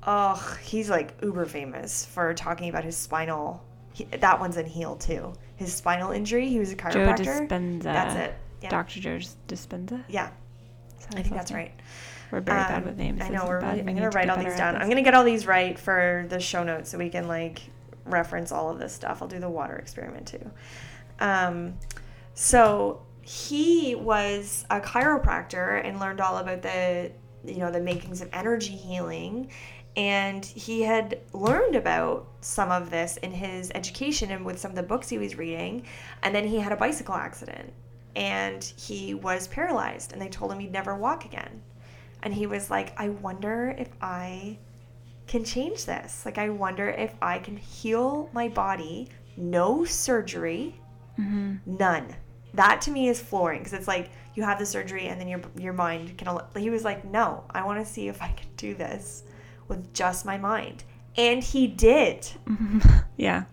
[0.06, 4.96] oh he's like uber famous for talking about his spinal he, that one's in heal
[4.96, 7.16] too his spinal injury he was a chiropractor.
[7.24, 7.82] Joe Dispenza.
[7.82, 9.00] that's it yeah Dr.
[9.00, 10.02] Joe Dispenza.
[10.08, 10.30] yeah
[11.16, 11.72] i think that's right
[12.30, 13.22] We're very bad Um, with names.
[13.22, 13.46] I know.
[13.46, 14.76] We're really, I'm gonna to write all these down.
[14.76, 17.62] I'm gonna get all these right for the show notes so we can like
[18.04, 19.22] reference all of this stuff.
[19.22, 20.50] I'll do the water experiment too.
[21.20, 21.74] Um,
[22.34, 27.11] so he was a chiropractor and learned all about the
[27.46, 29.50] you know the makings of energy healing
[29.98, 34.76] and he had learned about some of this in his education and with some of
[34.76, 35.84] the books he was reading
[36.22, 37.72] and then he had a bicycle accident
[38.14, 41.61] and he was paralyzed and they told him he'd never walk again.
[42.22, 44.56] And he was like i wonder if i
[45.26, 46.24] can change this.
[46.24, 49.08] Like i wonder if i can heal my body.
[49.37, 50.80] No surgery.
[51.18, 51.76] Mm-hmm.
[51.76, 52.14] None.
[52.54, 55.40] That to me is flooring because it's like you have the surgery and then your
[55.56, 58.48] your mind can al- he was like no i want to see if i can
[58.56, 59.24] do this
[59.68, 60.85] with just my mind.
[61.16, 62.31] And he did.
[63.16, 63.44] Yeah.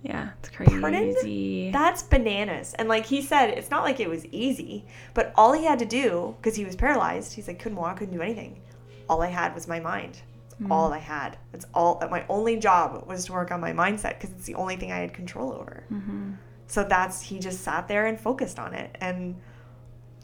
[0.00, 0.80] Yeah, it's crazy.
[0.80, 1.72] Pardon?
[1.72, 2.72] that's bananas.
[2.74, 5.84] And like he said it's not like it was easy but all he had to
[5.84, 8.60] do because he was paralyzed he's like couldn't walk couldn't do anything.
[9.08, 10.22] All i had was my mind.
[10.50, 11.36] That's all i had.
[11.50, 14.76] That's all my only job was to work on my mindset because it's the only
[14.76, 15.84] thing i had control over.
[15.92, 16.34] Mm-hmm.
[16.68, 18.96] So that's he just sat there and focused on it.
[19.00, 19.36] And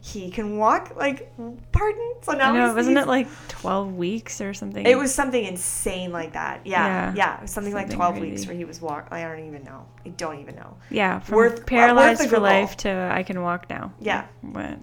[0.07, 1.33] he can walk like
[1.71, 4.85] pardon so now I know, he's- wasn't he's- it like 12 weeks or something?
[4.85, 7.13] it was something insane like that yeah Yeah.
[7.15, 9.85] yeah, was something, like Something 12 weeks where he was walk i don't even know
[10.05, 12.41] i don't even know Yeah, from worth- uh, worth paralyzed for Google.
[12.43, 13.93] life to I can walk now.
[13.99, 14.77] yeah But,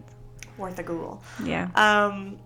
[0.58, 1.68] worth a google yeah.
[1.76, 2.38] um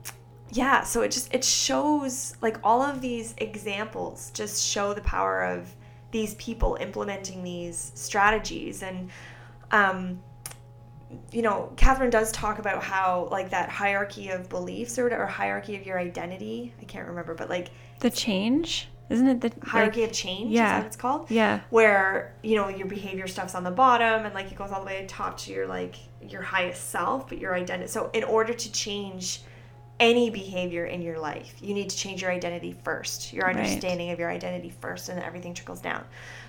[0.50, 5.42] yeah so it just it shows like all of these examples just show the power
[5.44, 5.74] of
[6.10, 9.08] these people implementing these strategies and
[9.72, 10.20] um
[11.33, 15.26] you know catherine does talk about how like that hierarchy of beliefs or whatever or
[15.26, 18.88] hierarchy of your identity i can't remember but like The change?
[19.09, 20.68] Isn't it the hierarchy like, of change is yeah.
[20.70, 21.61] that what it's called Yeah.
[21.70, 24.87] where you know your behavior stuff's on the bottom and like it goes all the
[24.87, 25.94] way to top to your like
[26.29, 29.42] your highest self but your identity so in order to change
[30.00, 33.57] any behavior in your life you need to change your identity first your Right.
[33.57, 36.05] understanding of your identity first and then everything trickles down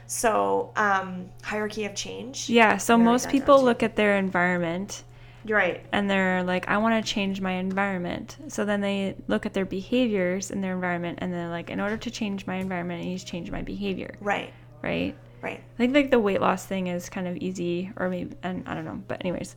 [0.08, 4.17] so um hierarchy of change Yeah, so I'm gonna write most people look at their
[4.17, 5.04] environment
[5.46, 8.38] right and they're like, I want to change my environment.
[8.50, 11.96] So then they look at their behaviors in their environment and they're like, in order
[11.96, 15.15] to change my environment, I need to change my behavior, right right?
[15.41, 18.67] right I think like the weight loss thing is kind of easy, or maybe, and
[18.67, 19.56] I don't know, but anyways.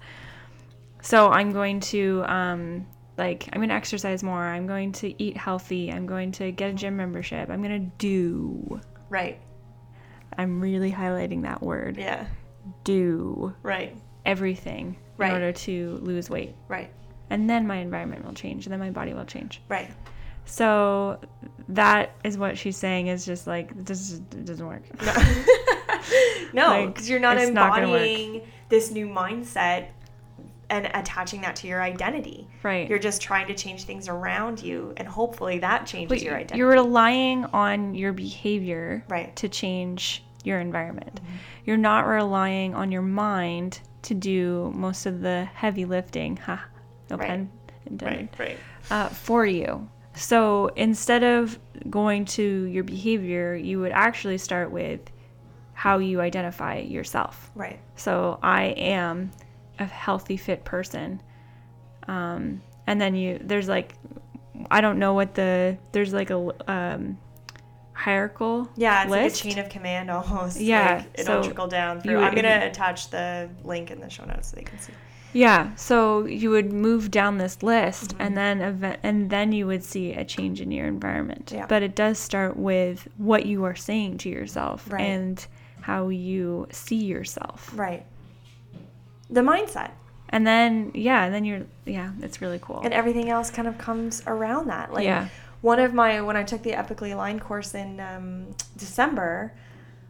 [1.02, 2.86] So I'm going to, um,
[3.16, 4.42] like, I'm going to exercise more.
[4.42, 5.90] I'm going to eat healthy.
[5.90, 7.48] I'm going to get a gym membership.
[7.48, 8.80] I'm going to do.
[9.08, 9.40] right
[10.38, 11.96] I'm really highlighting that word.
[11.96, 12.26] yeah
[12.84, 13.94] Do right
[14.26, 15.28] everything Right.
[15.28, 16.54] in order to lose weight.
[16.68, 16.90] right
[17.30, 19.60] And then my environment will change, and then my body will change.
[19.68, 19.90] right
[20.46, 21.20] So
[21.68, 24.82] that is what she's saying is just like, this it doesn't work.
[26.54, 29.88] no, Like, because you're not it's not embodying this new mindset
[30.70, 32.48] and attaching that to your identity.
[32.62, 32.88] Right.
[32.88, 36.58] You're just trying to change things around you, and hopefully that changes But your identity.
[36.58, 39.26] you're relying on your behavior Right.
[39.26, 39.34] Mm-hmm.
[39.34, 41.20] to change your environment.
[41.66, 46.36] You're not relying on your mind to do most of the heavy lifting.
[46.38, 46.64] Ha,
[47.10, 47.28] no Right.
[47.28, 47.50] pun
[47.86, 48.30] intended.
[48.38, 48.58] right, right,
[48.90, 49.86] Uh, for you.
[50.14, 51.58] So instead of
[51.90, 55.00] going to your behavior, you would actually start with
[55.74, 57.50] how you identify yourself.
[57.54, 59.30] right, So I am
[59.80, 61.20] a healthy, fit person.
[62.06, 63.94] Um, and then you, there's like,
[64.70, 67.18] I don't know what the, there's like a um,
[67.92, 69.44] hierarchical Yeah, it's list.
[69.44, 70.60] like a chain of command almost.
[70.60, 72.12] Yeah, like, it'll so trickle down through.
[72.12, 74.92] you I'm gonna attach the link in the show notes so they can see.
[75.32, 78.22] Yeah, so you would move down this list, Mm-hmm.
[78.22, 81.52] and then event, and then you would see a change in your environment.
[81.54, 81.66] Yeah.
[81.66, 85.02] But it does start with what you are saying to yourself Right.
[85.02, 85.46] and
[85.82, 88.04] how you see yourself, Right.
[89.30, 89.92] The mindset
[90.30, 92.80] and then yeah, and then you're yeah, it's really cool.
[92.82, 94.92] and everything else kind of comes around that.
[94.92, 95.28] Like Yeah.
[95.60, 99.52] one of my when I took the epically aligned course in um, December,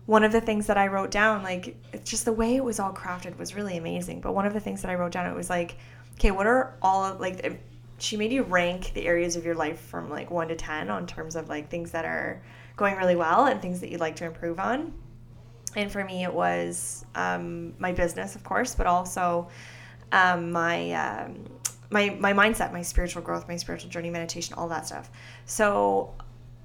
[0.07, 2.79] one of the things that I wrote down, like it's just the way it was
[2.79, 4.21] all crafted was really amazing.
[4.21, 5.77] But one of the things that I wrote down, it was like,
[6.15, 7.61] okay, what are all of like
[7.99, 11.07] she made you rank the areas of your life from like one to ten on
[11.07, 12.43] terms of like things that are
[12.77, 14.93] going really well and things that you'd like to improve on.
[15.77, 19.49] And for me, it was um, my business, of course, but also
[20.13, 21.45] um, my um,
[21.91, 25.11] my my mindset, my spiritual growth, my spiritual journey, meditation, all that stuff.
[25.47, 26.15] So,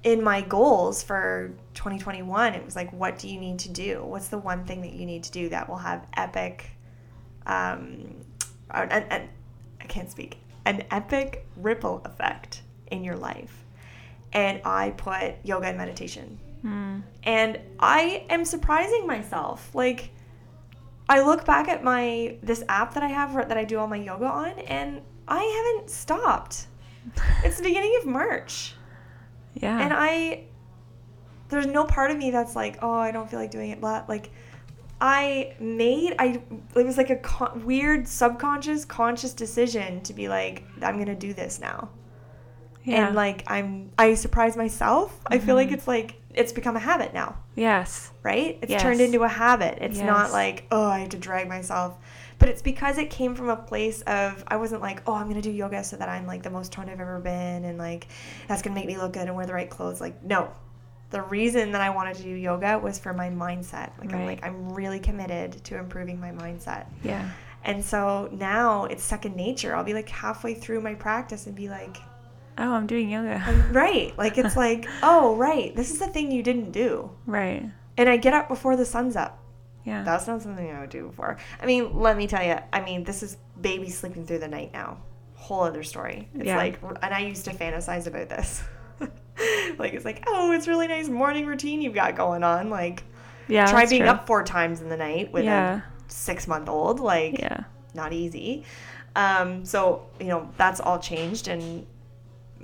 [0.02, 4.04] in my goals for 2021, it was like, what do you need to do?
[4.04, 6.70] What's the one thing that you need to do that will have epic,
[7.46, 8.14] um,
[8.70, 9.28] an, an,
[9.80, 13.64] I can't speak, an epic ripple effect in your life?
[14.32, 17.00] And I put yoga and meditation Hmm.
[17.22, 19.74] and I am surprising myself.
[19.74, 20.10] Like,
[21.08, 23.96] I look back at my this app that I have that I do all my
[23.96, 26.66] yoga on, and I haven't stopped.
[27.44, 28.74] It's the beginning of March,
[29.54, 29.80] yeah.
[29.80, 30.46] and I
[31.48, 33.80] there's no part of me that's like, oh, I don't feel like doing it.
[33.80, 34.30] But like,
[35.00, 36.40] I made I
[36.74, 41.14] it was like a con- weird subconscious conscious decision to be like I'm going to
[41.14, 41.90] do this now.
[42.82, 43.08] Yeah.
[43.08, 45.18] And like I'm I surprise myself.
[45.26, 48.10] I feel like it's like it's become a habit now, yes.
[48.22, 48.58] right?
[48.60, 48.82] It's Yes.
[48.82, 49.78] turned into a habit.
[49.80, 51.96] It's not like, oh, I have to drag myself.
[52.38, 55.40] But it's because it came from a place of I wasn't like, oh, I'm going
[55.40, 58.08] to do yoga so that I'm like the most toned I've ever been and like
[58.46, 60.00] that's going to make me look good and wear the right clothes.
[60.00, 60.50] Like no.
[61.10, 63.92] The reason that I wanted to do yoga was for my mindset.
[63.98, 66.86] Like I'm like I'm really committed to improving my mindset.
[67.02, 67.30] Yeah.
[67.64, 69.74] And so now it's second nature.
[69.74, 71.96] I'll be like halfway through my practice and be like,
[72.58, 73.42] Oh, I'm doing yoga.
[73.72, 74.16] right.
[74.18, 75.74] Like it's like, oh, right.
[75.76, 77.10] This is the thing you didn't do.
[77.26, 77.64] right.
[77.98, 79.42] And I get up before the sun's up.
[79.84, 80.02] Yeah.
[80.02, 81.38] That's not something I would do before.
[81.62, 82.58] I mean, let me tell you.
[82.72, 84.98] I mean, this is baby sleeping through the night now.
[85.34, 86.28] Whole other story.
[86.34, 86.56] It's Yeah.
[86.58, 88.62] like, and I used to fantasize about this.
[89.78, 92.68] like it's like, oh, it's really nice morning routine you've got going on.
[92.68, 93.02] Like,
[93.48, 93.66] yeah.
[93.66, 94.10] try being true.
[94.10, 95.80] up four times in the night with Yeah.
[95.80, 97.00] a six month old.
[97.00, 97.64] Like, Yeah.
[97.94, 98.64] not easy.
[99.14, 101.86] Um, so you know that's all changed, and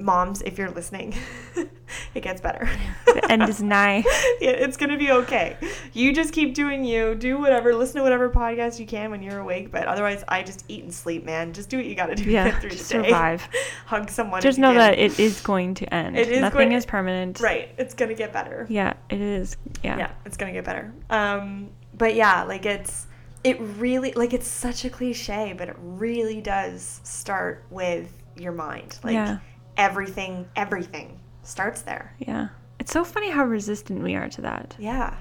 [0.02, 1.14] moms, if you're listening,
[2.14, 2.68] it gets better.
[3.06, 3.98] The end is nigh.
[4.40, 5.56] yeah, it's gonna be okay.
[5.92, 7.14] You just keep doing you.
[7.14, 7.74] Do whatever.
[7.74, 9.70] Listen to whatever podcast you can when you're awake.
[9.70, 11.52] But otherwise, I just eat and sleep, man.
[11.52, 12.82] Just do what you gotta do Yeah, through the day.
[12.82, 13.46] survive.
[13.86, 14.42] Hug someone.
[14.42, 16.18] Just know that it is going to end.
[16.18, 17.40] It is Nothing going- is permanent.
[17.40, 17.70] right.
[17.78, 18.66] It's gonna get better.
[18.68, 19.56] Yeah, it is.
[19.82, 19.98] Yeah.
[19.98, 20.92] yeah, it's gonna get better.
[21.10, 23.06] Um, but yeah, like it's
[23.44, 28.98] it really like it's such a cliche, but it really does start with your mind.
[29.02, 29.38] Like Yeah.
[29.76, 32.14] Everything, everything starts there.
[32.18, 32.48] Yeah.
[32.78, 34.74] It's so funny how resistant we are to that.
[34.78, 35.14] Yeah.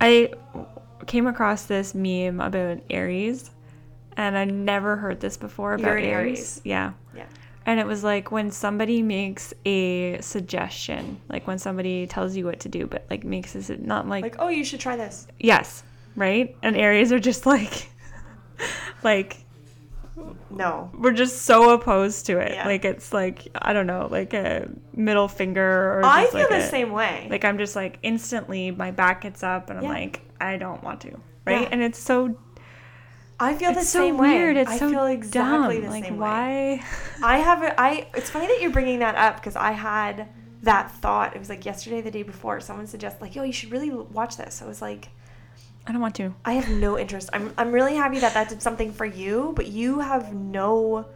[0.00, 0.32] I
[1.06, 3.50] came across this meme about Aries,
[4.16, 6.06] and I never heard this before about Aries.
[6.06, 6.60] Aries.
[6.64, 6.92] Yeah.
[7.16, 7.26] Yeah.
[7.66, 12.60] And it was like when somebody makes a suggestion, like when somebody tells you what
[12.60, 15.26] to do, but like makes it not like, Like, oh, you should try this.
[15.38, 15.82] yes,
[16.14, 16.54] right?
[16.62, 17.88] And Aries are just like,
[19.02, 19.38] like
[20.50, 20.90] No.
[20.96, 22.52] we're just so opposed to it.
[22.52, 22.66] Yeah.
[22.66, 26.56] Like it's like I don't know, like a middle finger or I feel like the
[26.58, 27.26] a- same way.
[27.30, 29.90] Like I'm just like instantly my back gets up and I'm Yeah.
[29.90, 31.10] like I don't want to,
[31.46, 31.62] right?
[31.62, 31.68] Yeah.
[31.72, 32.38] And it's so
[33.40, 34.54] I feel the so same weird.
[34.56, 34.62] way.
[34.62, 35.84] It's I so feel exactly dumb.
[35.84, 36.80] the like same way.
[36.80, 36.84] why?
[37.22, 40.28] I have a, I it's funny that you're bringing that up because I had
[40.62, 41.34] that thought.
[41.34, 42.60] It was like yesterday, the day before.
[42.60, 45.08] Someone suggested like, "Yo, you should really watch this." I was like,
[45.86, 46.34] I don't want to.
[46.44, 47.28] I have no interest.
[47.32, 51.06] I'm I'm really happy that that did something for you, but you have no.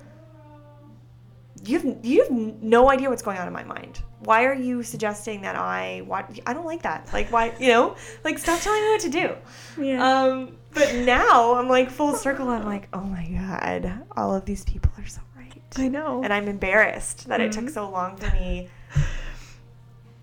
[1.65, 4.01] You have you have no idea what's going on in my mind.
[4.21, 6.39] Why are you suggesting that I watch?
[6.47, 7.11] I don't like that.
[7.13, 9.35] Like why you know like stop telling me what to do.
[9.83, 10.07] Yeah.
[10.23, 12.49] Um, but now I'm like full circle.
[12.49, 15.63] I'm like, oh my god, all of these people are so right.
[15.77, 16.23] I know.
[16.23, 17.65] and I'm embarrassed that it Mm-hmm.
[17.67, 18.69] took so long for me.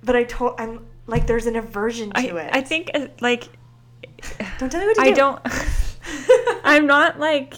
[0.03, 2.49] But I told I'm like, there's an aversion to I, it.
[2.55, 3.49] I think uh, like
[4.59, 5.11] Don't tell me what to I do.
[5.11, 5.41] I don't
[6.63, 7.55] I'm not like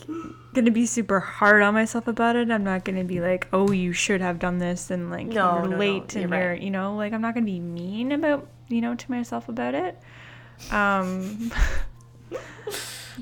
[0.53, 2.49] gonna be super hard on myself about it.
[2.49, 5.63] I'm not gonna be like, oh, you should have done this and like No, you're
[5.63, 6.41] no, no, late you're and right.
[6.41, 9.76] you're you know like I'm not gonna be mean about you know to myself about
[9.76, 9.99] it.
[10.72, 11.51] Um,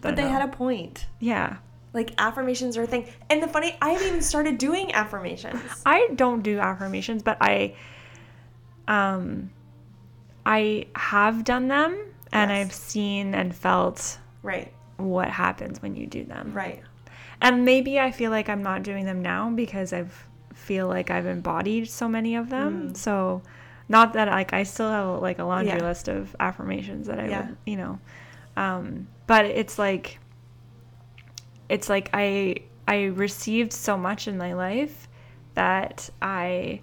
[0.02, 1.06] But they had a point.
[1.20, 1.58] yeah.
[1.94, 3.08] Like affirmations are a thing.
[3.30, 5.62] And the funny, I haven't even started doing affirmations.
[5.86, 7.76] I don't do affirmations, but I
[8.88, 9.52] um
[10.46, 11.98] I have done them
[12.32, 12.68] and Yes.
[12.68, 16.52] I've seen and felt Right, what happens when you do them.
[16.54, 16.82] right.
[17.42, 20.06] And maybe I feel like I'm not doing them now because I
[20.54, 22.96] feel like I've embodied so many of them.
[22.96, 23.42] So
[23.90, 25.82] not that like I still have like a laundry Mm.
[25.82, 25.88] Yeah.
[25.88, 27.48] list of affirmations that I Yeah.
[27.48, 28.00] would, you know.
[28.56, 30.20] Um but it's like
[31.70, 32.58] it's like I
[32.88, 35.08] I received so much in my life
[35.56, 36.82] that I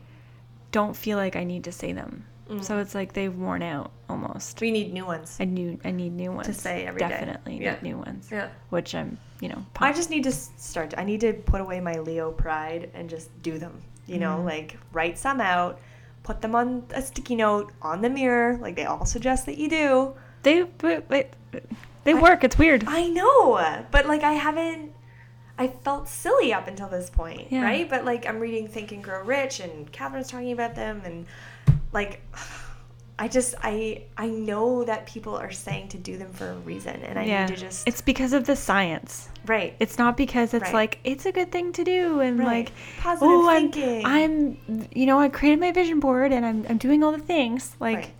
[0.70, 2.26] don't feel like I need to say them.
[2.52, 2.64] Mm.
[2.64, 4.60] So it's like they've worn out almost.
[4.60, 5.36] We need new ones.
[5.40, 7.08] I knew I need new ones to say every day.
[7.08, 7.72] Definitely Yeah.
[7.74, 8.28] need new ones.
[8.30, 8.48] Yeah.
[8.70, 10.94] Which I'm, you know, I just need to start.
[10.96, 13.80] I need to put away my Leo pride and just do them.
[14.06, 14.46] You know, Mm-hmm.
[14.46, 15.80] like write some out,
[16.24, 19.68] put them on a sticky note on the mirror, like they all suggest that you
[19.68, 20.14] do.
[20.42, 21.30] They but they,
[22.04, 22.44] they I- work.
[22.44, 22.84] It's weird.
[22.86, 24.92] I know, but like I haven't.
[25.58, 27.62] I felt silly up until this point, Yeah.
[27.62, 27.88] right?
[27.88, 31.26] But like I'm reading Think and Grow Rich, and Catherine's talking about them, and
[31.92, 32.20] like
[33.18, 36.96] I just I I know that people are saying to do them for a reason,
[37.02, 37.46] and I yeah.
[37.46, 39.28] need to just It's because of the science.
[39.46, 39.76] right.
[39.78, 40.74] It's not because it's Right.
[40.74, 42.46] like it's a good thing to do and Right.
[42.66, 43.70] like Positive oh I'm.
[44.04, 47.76] I'm you know I created my vision board and I'm I'm doing all the things
[47.78, 48.10] like Right.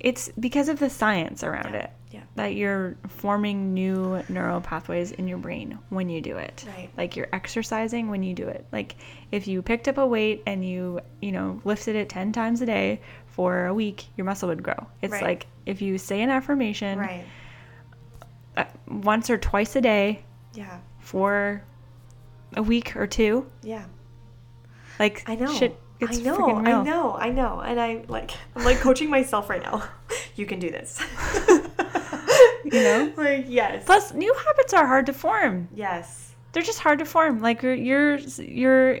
[0.00, 1.80] it's because of the science around Yeah.
[1.84, 1.90] it.
[2.36, 6.90] That you're forming new neural pathways in your brain when you do it Right.
[6.96, 8.96] like you're exercising when you do it like
[9.30, 12.66] if you picked up a weight and you you know lifted it 10 times a
[12.66, 15.22] day for a week your muscle would grow it's Right.
[15.22, 17.24] like if you say an affirmation Right.
[18.56, 20.24] Uh, once or twice a day
[20.54, 20.78] Yeah.
[21.00, 21.62] for
[22.56, 23.46] a week or two.
[23.62, 23.84] Yeah.
[25.00, 25.52] Like I know.
[25.52, 25.76] shit
[26.06, 26.56] I know.
[26.56, 27.14] I know.
[27.16, 27.60] I know.
[27.60, 29.82] And I like I'm like coaching myself right now.
[30.36, 31.00] You can do this.
[32.64, 33.12] You know?
[33.16, 33.84] Like yes.
[33.84, 35.68] Plus, new habits are hard to form.
[35.74, 36.34] yes.
[36.52, 37.40] They're just hard to form.
[37.40, 39.00] Like you're you're you're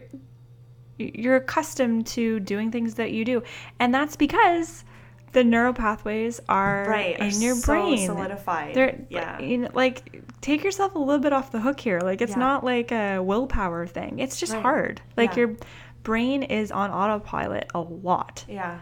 [0.98, 3.42] you're accustomed to doing things that you do,
[3.80, 4.84] and that's because
[5.32, 7.16] the neural pathways are Right.
[7.18, 8.06] in are your so brain.
[8.06, 8.74] solidified.
[8.74, 9.40] They're yeah.
[9.40, 12.00] you know, like take yourself a little bit off the hook here.
[12.00, 12.38] Like it's Yeah.
[12.38, 14.18] not like a willpower thing.
[14.20, 14.62] It's just Right.
[14.62, 15.00] hard.
[15.16, 15.38] Like Yeah.
[15.46, 15.56] your
[16.04, 18.44] brain is on autopilot a lot.
[18.48, 18.78] yeah.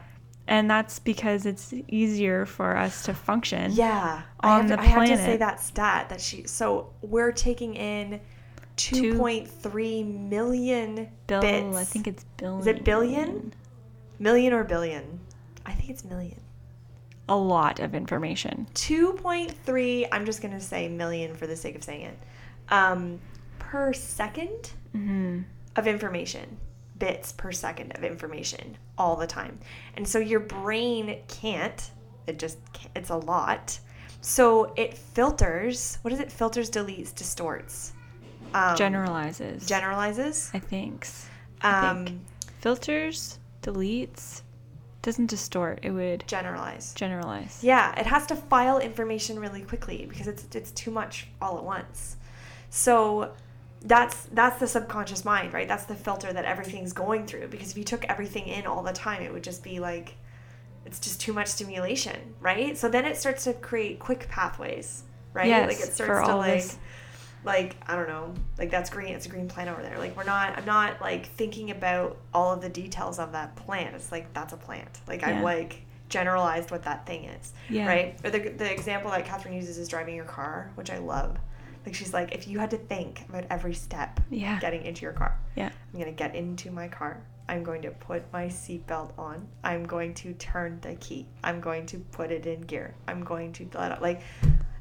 [0.49, 3.73] And that's because it's easier for us to function.
[3.73, 4.23] Yeah.
[4.41, 7.33] I on have to, the I have to say that stat that she so we're
[7.33, 8.21] taking in
[8.77, 11.77] 2.3 million Bill, bits.
[11.77, 12.61] I think it's billion.
[12.61, 13.55] Is it billion?
[14.19, 15.21] Million or billion?
[15.65, 16.41] I think it's million.
[17.29, 18.67] A lot of information.
[18.75, 22.19] 2.3, I'm just going to say million for the sake of saying it,
[22.69, 23.21] um,
[23.59, 25.41] per 2nd Mm-hmm.
[25.77, 26.59] of information,
[27.03, 29.59] bits per second of information all the time.
[29.97, 31.91] And so your brain can't,
[32.29, 32.59] it just,
[32.95, 33.77] it's a lot.
[34.21, 36.31] So it filters, what is it?
[36.31, 37.93] Filters, deletes, distorts.
[38.55, 39.67] Um, Generalizes.
[39.67, 40.49] generalizes.
[40.55, 41.09] I think.
[41.61, 42.21] I Um, think.
[42.61, 44.43] Filters, deletes,
[45.03, 45.81] doesn't distort.
[45.83, 46.95] It would generalize.
[46.95, 47.59] generalize.
[47.65, 51.65] Yeah, it has to file information really quickly because it's it's too much all at
[51.65, 52.17] once.
[52.71, 53.33] So
[53.85, 55.67] that's that's the subconscious mind, right?
[55.69, 58.93] That's the filter that everything's going through because if you took everything in all the
[58.93, 60.15] time, it would just be like
[60.85, 62.77] it's just too much stimulation, right?
[62.77, 65.47] So then it starts to create quick pathways, right?
[65.49, 66.79] Yes, like it starts to like this.
[67.45, 69.15] like I don't know, like that's green.
[69.15, 69.99] It's a green plant over there.
[69.99, 70.57] Like we're not.
[70.59, 73.95] I'm not like thinking about all of the details of that plant.
[73.95, 75.01] It's like that's a plant.
[75.09, 75.43] Like Yeah.
[75.43, 77.87] like generalized what that thing is, Yeah.
[77.87, 78.17] right?
[78.25, 81.37] Or the the example that Catherine uses is driving your car, which I love.
[81.85, 84.59] Like she's like, if you had to think about every step Yeah.
[84.61, 85.71] getting into your car, Yeah.
[85.93, 87.23] I'm gonna get into my car.
[87.49, 89.49] I'm going to put my seatbelt on.
[89.65, 91.27] I'm going to turn the key.
[91.43, 92.95] I'm going to put it in gear.
[93.09, 94.23] I'm going to let it like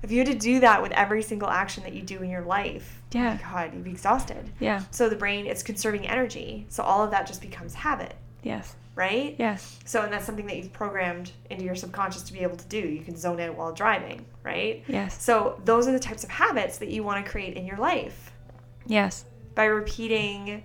[0.04, 2.44] if you had to do that with every single action that you do in your
[2.44, 3.38] life, Yeah.
[3.52, 4.52] God, you'd be exhausted.
[4.60, 4.84] Yeah.
[4.92, 6.66] So the brain it's conserving energy.
[6.70, 8.76] So all of that just becomes habit, Yes.
[8.96, 9.36] Right?
[9.40, 9.80] Yes.
[9.86, 12.78] So and that's something that you've programmed into your subconscious to be able to do.
[12.80, 14.84] You can zone out while driving, right?
[14.88, 15.22] Yes.
[15.22, 18.32] So those are the types of habits that you want to create in your life
[18.86, 19.26] Yes.
[19.56, 20.64] by repeating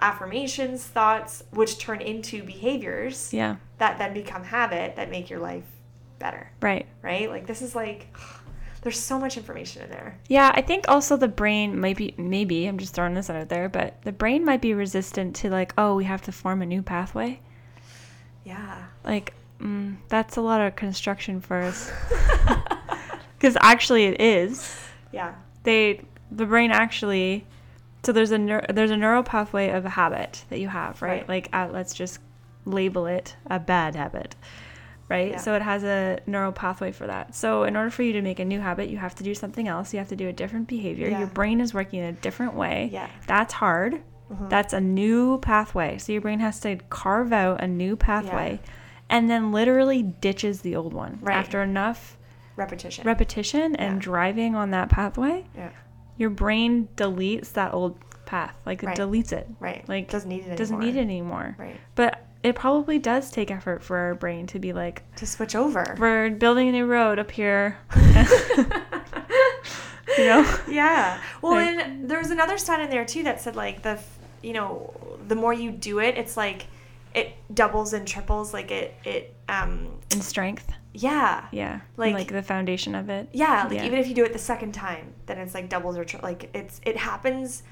[0.00, 3.56] affirmations, thoughts, which turn into behaviors Yeah.
[3.78, 5.64] that then become habit that make your life
[6.18, 6.86] better, Right.
[7.02, 7.28] right?
[7.30, 8.06] Like this is like
[8.82, 10.18] there's so much information in there.
[10.28, 13.68] Yeah, I think also the brain might be maybe I'm just throwing this out there,
[13.68, 16.82] but the brain might be resistant to like, oh, we have to form a new
[16.82, 17.40] pathway.
[18.44, 18.84] Yeah.
[19.04, 21.90] Like, mm, that's a lot of construction for us.
[23.40, 24.76] Because actually, it is.
[25.12, 25.34] Yeah.
[25.62, 27.46] They the brain actually.
[28.02, 31.20] So there's a neur- there's a neural pathway of a habit that you have, right?
[31.20, 31.28] Right.
[31.28, 32.18] Like, uh, let's just
[32.66, 34.36] label it a bad habit,
[35.10, 35.32] right?
[35.32, 35.36] Yeah.
[35.38, 37.34] So it has a neural pathway for that.
[37.34, 39.68] So in order for you to make a new habit, you have to do something
[39.68, 39.92] else.
[39.92, 41.08] You have to do a different behavior.
[41.08, 41.18] Yeah.
[41.18, 42.88] Your brain is working in a different way.
[42.92, 43.10] Yeah.
[43.26, 44.00] That's hard.
[44.32, 44.48] Mm-hmm.
[44.48, 45.98] That's a new pathway.
[45.98, 48.60] So your brain has to carve out a new pathway
[49.08, 51.18] and then literally ditches the old one.
[51.20, 51.36] Right.
[51.36, 52.16] After enough
[52.56, 53.04] Repetition.
[53.04, 54.00] repetition and Yeah.
[54.00, 55.70] driving on that pathway, yeah.
[56.16, 58.54] your brain deletes that old path.
[58.64, 58.96] Like it Right.
[58.96, 59.48] deletes it.
[59.58, 59.86] Right.
[59.88, 61.56] Like doesn't need it doesn't need it anymore.
[61.58, 61.80] Right.
[61.96, 65.96] But it probably does take effort for our brain to be like, To switch over.
[65.98, 67.76] we're building a new road up here.
[70.18, 70.58] you know?
[70.68, 71.20] Yeah.
[71.42, 73.98] Well, Like- and there was another stat in there too that said like the,
[74.42, 74.92] you know,
[75.28, 76.66] the more you do it, it's like
[77.14, 78.52] it doubles and triples.
[78.52, 80.72] Like it, it, um, In strength.
[80.94, 81.80] yeah, Yeah.
[81.96, 83.28] Like- Like, the foundation of it.
[83.32, 83.64] yeah.
[83.64, 83.86] Like Yeah.
[83.86, 86.50] even if you do it the second time, then it's like doubles or tri- like
[86.54, 87.62] it's it happens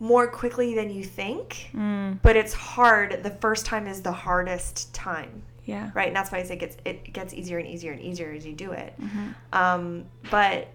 [0.00, 1.70] more quickly than you think.
[1.74, 3.22] Mm, But it's hard.
[3.22, 5.90] The first time is the hardest time, yeah.
[5.94, 6.08] right?
[6.08, 8.44] And that's why I say it gets it gets easier and easier and easier as
[8.44, 8.92] you do it.
[8.98, 10.68] hmm Um, but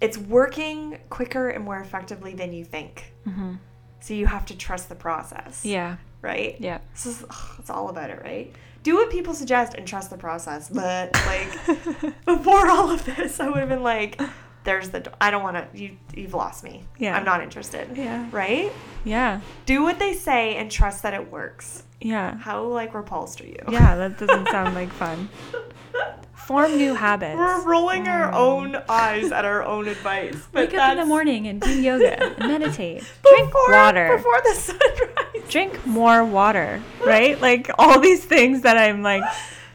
[0.00, 3.12] it's working quicker and more effectively than you think.
[3.24, 3.54] hmm
[4.00, 5.64] So you have to trust the process.
[5.64, 5.96] Yeah.
[6.22, 6.56] Right?
[6.58, 6.78] Yeah.
[6.92, 7.24] This is,
[7.58, 8.54] it's all about it, right?
[8.82, 10.68] Do what people suggest and trust the process.
[10.68, 11.50] But like
[12.26, 14.20] before all of this, I would have been like,
[14.64, 16.84] there's the, do- I don't want to, you, you've lost me.
[16.98, 17.16] Yeah.
[17.16, 17.96] I'm not interested.
[17.96, 18.28] Yeah.
[18.30, 18.70] Right?
[19.04, 19.40] Yeah.
[19.66, 21.84] Do what they say and trust that it works.
[22.00, 22.36] Yeah.
[22.38, 23.62] How like repulsed are you?
[23.70, 25.28] Yeah, that doesn't sound like fun.
[26.34, 27.36] Form new habits.
[27.36, 30.34] We're rolling our own eyes at our own advice.
[30.52, 33.04] But Wake up in the morning and do yoga and meditate.
[33.22, 34.16] Drink before- water.
[34.16, 35.50] Before the sunrise.
[35.50, 37.40] Drink more water, right?
[37.40, 39.22] Like all these things that I'm like,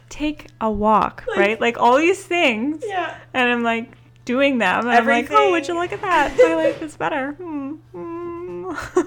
[0.08, 1.58] take a walk, right?
[1.60, 2.82] Like all these things.
[2.86, 3.16] Yeah.
[3.32, 3.92] And I'm like,
[4.26, 4.80] doing them.
[4.80, 6.36] And I'm like, oh, would you look at that?
[6.36, 7.32] My life is better.
[7.32, 7.76] Hmm.
[7.92, 8.66] Hmm.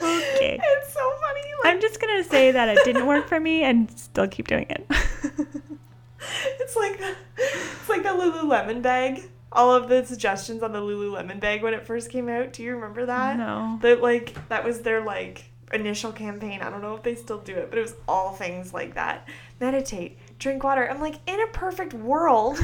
[0.00, 0.58] okay.
[0.62, 1.40] It's so funny.
[1.62, 4.66] Like, I'm just gonna say that it didn't work for me and still keep doing
[4.70, 4.86] it.
[4.90, 9.28] it's like the, it's like the Lululemon bag.
[9.52, 12.52] All of the suggestions on the Lululemon bag when it first came out.
[12.52, 13.36] Do you remember that?
[13.36, 13.78] No.
[13.82, 16.60] That like that was their like initial campaign.
[16.62, 19.28] I don't know if they still do it, but it was all things like that.
[19.58, 20.88] Meditate, drink water.
[20.88, 22.58] I'm like, in a perfect world,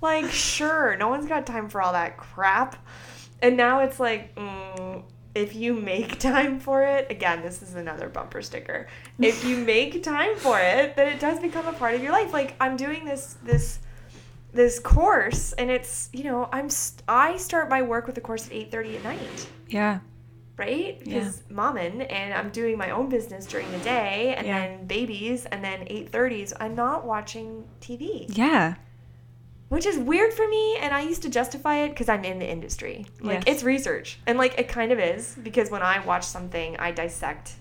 [0.00, 2.76] like sure, no one's got time for all that crap.
[3.42, 5.02] And now it's like, mm,
[5.34, 8.88] if you make time for it, again, this is another bumper sticker.
[9.18, 12.32] If you make time for it, then it does become a part of your life.
[12.32, 13.78] Like I'm doing this this
[14.52, 16.68] this course, and it's you know I'm
[17.08, 20.00] I start my work with the course at eight thirty at night yeah.
[20.56, 20.98] right?
[21.04, 24.58] Because momming and I'm doing my own business during the day and Yeah.
[24.58, 28.26] then babies and then 8:30s I'm not watching TV.
[28.36, 28.74] Yeah.
[29.70, 32.50] Which is weird for me and I used to justify it cuz I'm in the
[32.50, 33.06] industry.
[33.20, 33.54] Like Yes.
[33.54, 34.18] it's research.
[34.26, 37.54] And like it kind of is because when I watch something I dissect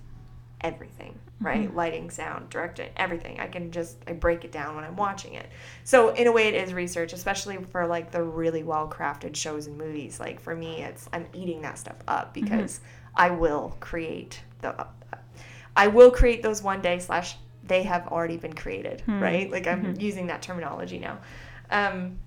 [0.62, 1.46] everything, mm-hmm.
[1.46, 1.76] right?
[1.76, 3.40] Lighting, sound, directing, everything.
[3.40, 5.48] I can just I break it down when I'm watching it.
[5.84, 9.78] So in a way it is research, especially for like the really well-crafted shows and
[9.78, 10.20] movies.
[10.20, 12.44] Like for me it's I'm eating that stuff up mm-hmm.
[12.44, 12.82] because
[13.16, 14.88] I will create the uh,
[15.76, 19.22] I will create those one day slash they have already been created, hmm.
[19.22, 19.50] right?
[19.50, 20.02] Like I'm mm-hmm.
[20.02, 21.20] using that terminology now.
[21.72, 22.20] Um,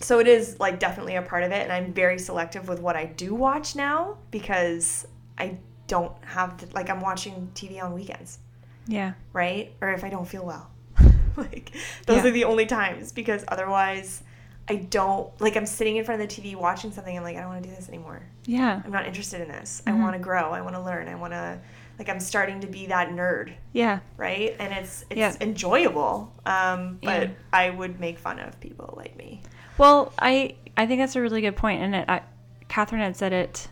[0.00, 2.96] so it is like definitely a part of it, and I'm very selective with what
[2.96, 5.06] I do watch now because
[5.38, 8.38] I don't have the, like I'm watching TV on weekends,
[8.86, 9.12] Yeah.
[9.32, 9.72] right?
[9.80, 10.70] Or if I don't feel well,
[11.36, 11.72] like
[12.06, 12.28] those Yeah.
[12.28, 14.22] are the only times because otherwise.
[14.68, 17.16] I don't like I'm sitting in front of the TV watching something.
[17.16, 18.20] I'm like, I don't want to do this anymore.
[18.46, 18.82] Yeah.
[18.84, 19.80] I'm not interested in this.
[19.86, 19.96] Mm-hmm.
[19.96, 20.50] I want to grow.
[20.50, 21.06] I want to learn.
[21.06, 21.60] I want to
[21.98, 24.00] like I'm starting to be that nerd, Yeah.
[24.16, 24.54] right?
[24.58, 25.32] And it's it's Yeah.
[25.40, 26.32] enjoyable.
[26.44, 27.34] Um, but Yeah.
[27.52, 29.42] I would make fun of people like me.
[29.78, 32.22] Well, I I think that's a really good point, and it, I,
[32.68, 33.68] Catherine had said it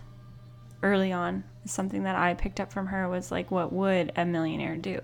[0.82, 1.44] early on.
[1.66, 5.00] Something that I picked up from her was like, what would a millionaire do?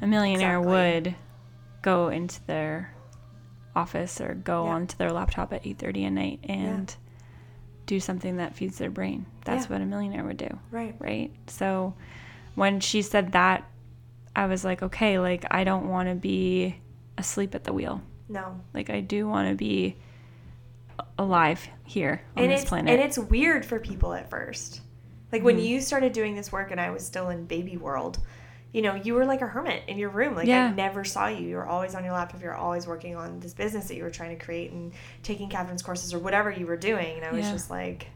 [0.00, 0.72] A millionaire Exactly.
[1.02, 1.14] would
[1.82, 2.94] go into their
[3.74, 4.70] office or go Yeah.
[4.72, 6.94] onto their laptop at eight thirty at night and
[7.86, 9.26] do something that feeds their brain.
[9.44, 9.72] That's Yeah.
[9.72, 10.94] what a millionaire would do Right.
[10.98, 11.30] right?
[11.46, 11.94] So
[12.54, 13.68] when she said that,
[14.34, 16.76] I was like, okay, like I don't want to be
[17.18, 18.00] asleep at the wheel.
[18.28, 18.60] No.
[18.72, 19.96] Like I do want to be
[21.18, 22.90] alive here on and this it's planet.
[22.94, 24.80] and it's weird for people at first.
[25.30, 25.64] Like when Mm-hmm.
[25.66, 28.18] you started doing this work and I was still in baby world,
[28.72, 30.34] you know, you were like a hermit in your room.
[30.34, 31.46] Like I never saw you.
[31.46, 32.40] You were always on your laptop.
[32.40, 34.92] You were always working on this business that you were trying to create and
[35.22, 37.16] taking Catherine's courses or whatever you were doing.
[37.16, 37.52] And I was Yeah.
[37.52, 38.06] just like,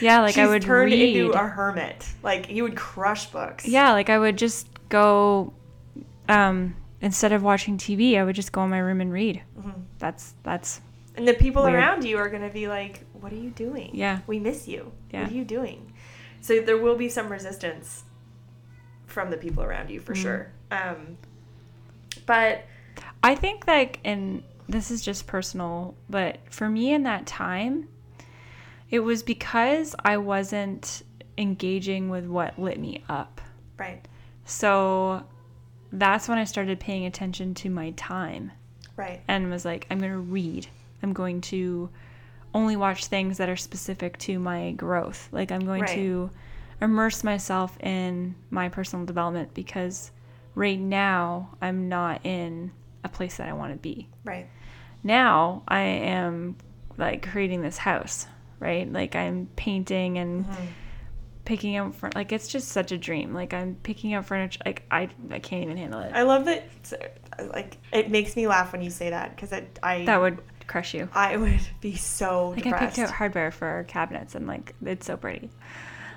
[0.00, 1.16] yeah, like I would turned read.
[1.16, 2.06] into a hermit.
[2.22, 3.66] Like you would crush books.
[3.66, 5.52] yeah, like I would just go.
[6.28, 9.42] Um, instead of watching TV, I would just go in my room and read.
[9.58, 9.80] Mm-hmm.
[9.98, 10.80] That's that's
[11.16, 11.74] And the people Weird.
[11.76, 13.90] around you are going to be like, what are you doing?
[13.94, 14.18] Yeah.
[14.26, 14.92] We miss you.
[15.10, 15.22] Yeah.
[15.22, 15.92] What are you doing?
[16.40, 18.04] So there will be some resistance
[19.06, 20.22] from the people around you for Mm-hmm.
[20.22, 20.52] sure.
[20.70, 21.16] Um,
[22.26, 22.64] but
[23.22, 27.88] I think like and this is just personal, but for me in that time,
[28.90, 31.02] it was because I wasn't
[31.36, 33.40] engaging with what lit me up.
[33.78, 34.06] right,
[34.44, 35.24] So
[35.92, 38.52] that's when I started paying attention to my time
[38.96, 40.66] right, and was like, I'm going to read.
[41.02, 41.88] I'm going to
[42.54, 45.28] only watch things that are specific to my growth.
[45.32, 45.94] Like, I'm going Right.
[45.94, 46.30] to
[46.80, 50.10] immerse myself in my personal development because
[50.54, 52.72] right now I'm not in
[53.04, 54.08] a place that I want to be.
[54.24, 54.46] right,
[55.04, 56.56] Now I am
[56.96, 58.26] like creating this house,
[58.60, 58.90] right?
[58.92, 60.64] Like, I'm painting and Mm-hmm.
[61.44, 64.82] picking up fur- like it's just such a dream like i'm picking up furniture like
[64.90, 66.64] i i can't even handle it I love that.
[67.54, 70.92] Like it makes me laugh when you say that because it I that would crush
[70.92, 72.82] you I would be so like depressed.
[72.82, 75.48] i picked out hardware for our cabinets and like it's so pretty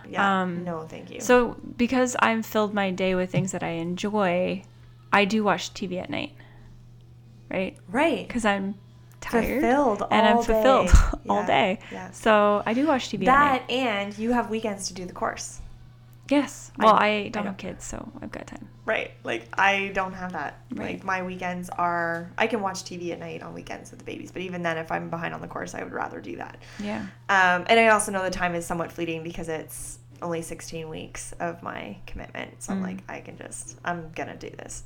[0.10, 1.22] yeah, um, no, thank you.
[1.22, 4.62] so because i'm filled my day with things that i enjoy
[5.14, 6.34] i do watch tv at night
[7.50, 8.76] right right, because i'm
[9.22, 10.94] tired fulfilled and i'm fulfilled day.
[11.30, 12.12] all Yeah, day Yeah.
[12.12, 15.62] so i do watch tv That and you have weekends to do the course.
[16.30, 19.12] yes well I- i, I don't don't- have kids so i've got time Right.
[19.24, 20.58] Like I don't have that.
[20.74, 20.96] Right.
[20.96, 24.32] Like my weekends are I can watch TV at night on weekends with the babies,
[24.32, 26.58] but even then if I'm behind on the course, I would rather do that.
[26.80, 30.90] yeah Um, and I also know the time is somewhat fleeting because it's only 16
[30.90, 32.64] weeks of my commitment.
[32.64, 34.84] So I'm like, I can just, I'm going to do this.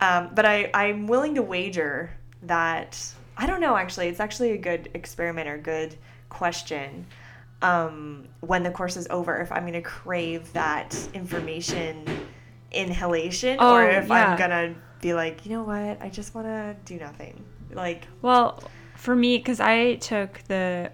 [0.00, 2.10] Um, but I, I'm willing to wager
[2.44, 2.98] that,
[3.36, 5.96] I don't know, actually, it's actually a good experiment or good
[6.28, 7.06] question.
[7.62, 12.04] Um, when the course is over, if I'm going to crave that information
[12.72, 14.32] inhalation or Oh, if yeah.
[14.32, 17.42] I'm going to be like, you know what, I just want to do nothing.
[17.72, 18.62] Like, Well,
[18.96, 20.90] for me, because I took the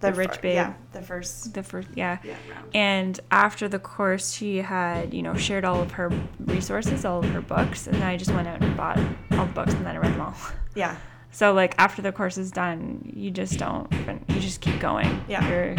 [0.00, 1.54] the, rich fir- babe, Yeah, the first.
[1.54, 2.18] the first, yeah.
[2.24, 2.34] Yeah.
[2.74, 6.10] And after the course, she had, you know, shared all of her
[6.40, 8.98] resources, all of her books, and I just went out and bought
[9.32, 10.34] all the books and then I read them all.
[10.74, 10.96] Yeah,
[11.32, 13.90] So like after the course is done, you just don't,
[14.28, 15.24] you just keep going.
[15.28, 15.48] Yeah.
[15.48, 15.76] You're,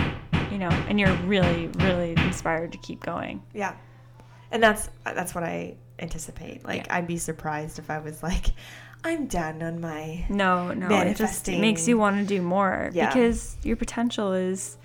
[0.51, 3.41] you know, and you're really, really inspired to keep going.
[3.53, 3.75] yeah,
[4.51, 6.65] and that's that's what I anticipate.
[6.65, 6.95] Like, Yeah.
[6.97, 8.47] I'd be surprised if I was like,
[9.03, 10.25] I'm done on my.
[10.29, 13.07] No, no, it just makes you want to do more Yeah.
[13.07, 14.77] because your potential is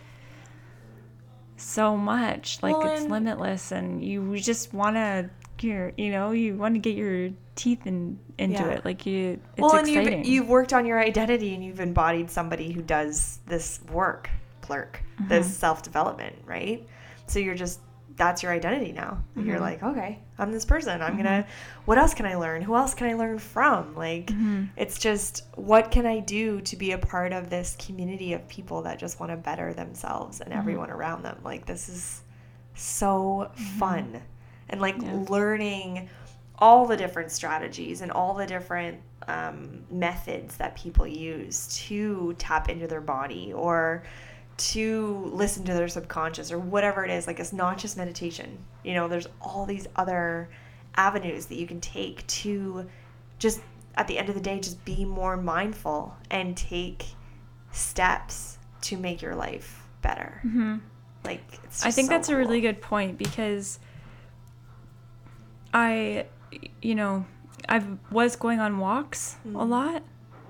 [1.56, 2.62] so much.
[2.62, 5.28] Like Well, it's limitless, and you just want to,
[5.62, 8.68] your, you know, you want to get your teeth in, into Yeah.
[8.70, 8.84] it.
[8.84, 10.18] Like you, it's well, and exciting.
[10.18, 14.30] you've, you've worked on your identity and you've embodied somebody who does this work,
[14.60, 15.28] clerk, Mm-hmm.
[15.28, 16.86] this self development, right?
[17.26, 17.80] So you're just
[18.16, 19.22] that's your identity now.
[19.36, 19.48] Mm-hmm.
[19.48, 21.00] You're like, okay, I'm this person.
[21.02, 21.46] I'm gonna.
[21.84, 22.62] What else can I learn?
[22.62, 23.94] Who else can I learn from?
[23.94, 24.64] Like, Mm-hmm.
[24.76, 28.82] it's just what can I do to be a part of this community of people
[28.82, 30.50] that just want to better themselves Mm-hmm.
[30.50, 31.38] and everyone around them.
[31.44, 32.22] Like, this is
[32.74, 34.20] so fun,
[34.70, 35.24] and like Yeah.
[35.28, 36.08] learning
[36.58, 42.68] all the different strategies and all the different um, methods that people use to tap
[42.68, 44.02] into their body or
[44.56, 48.92] to listen to their subconscious or whatever it is like it's not just meditation you
[48.94, 50.48] know there's all these other
[50.96, 52.84] avenues that you can take to
[53.38, 53.60] just
[53.96, 57.04] at the end of the day just be more mindful and take
[57.70, 60.40] steps to make your life better
[61.24, 61.88] like it's Mm-hmm.
[61.88, 63.78] I think so that's a really good point because
[65.72, 66.26] I,
[66.82, 67.26] you know,
[67.68, 69.68] I was going on walks a Mm.
[69.68, 70.02] lot,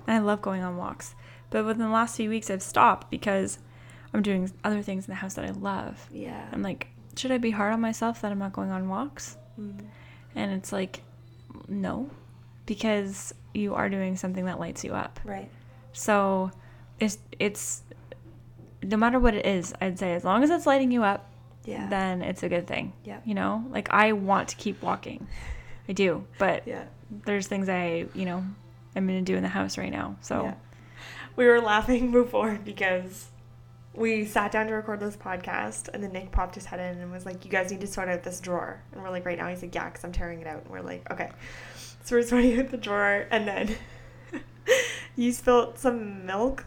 [0.07, 1.15] and I love going on walks.
[1.49, 3.59] But within the last few weeks, I've stopped because
[4.13, 6.07] I'm doing other things in the house that I love.
[6.11, 9.37] yeah I'm like, should I be hard on myself that I'm not going on walks?
[9.59, 9.79] Mm.
[10.35, 11.01] And it's like,
[11.67, 12.09] no,
[12.65, 15.19] because you are doing something that lights you up.
[15.25, 15.49] right
[15.91, 16.51] So
[16.99, 17.83] it's it's
[18.83, 21.28] no matter what it is, I'd say as long as it's lighting you up,
[21.69, 22.93] yeah then it's a good thing.
[23.05, 23.19] Yeah.
[23.25, 25.27] You know, like I want to keep walking.
[25.87, 26.85] I do, but yeah
[27.25, 28.43] there's things I, you know,
[28.95, 30.15] I'm going to do in the house right now.
[30.21, 30.53] So Yeah.
[31.35, 33.27] We were laughing before because
[33.93, 37.11] we sat down to record this podcast and then Nick popped his head in and
[37.11, 38.81] was like, You guys need to sort out this drawer.
[38.91, 39.47] And we're like, Right now?
[39.47, 40.63] He's like, Yeah, because I'm tearing it out.
[40.63, 41.29] And we're like, Okay.
[42.03, 43.75] So we're sorting out the drawer and then
[45.15, 46.65] you spilled some milk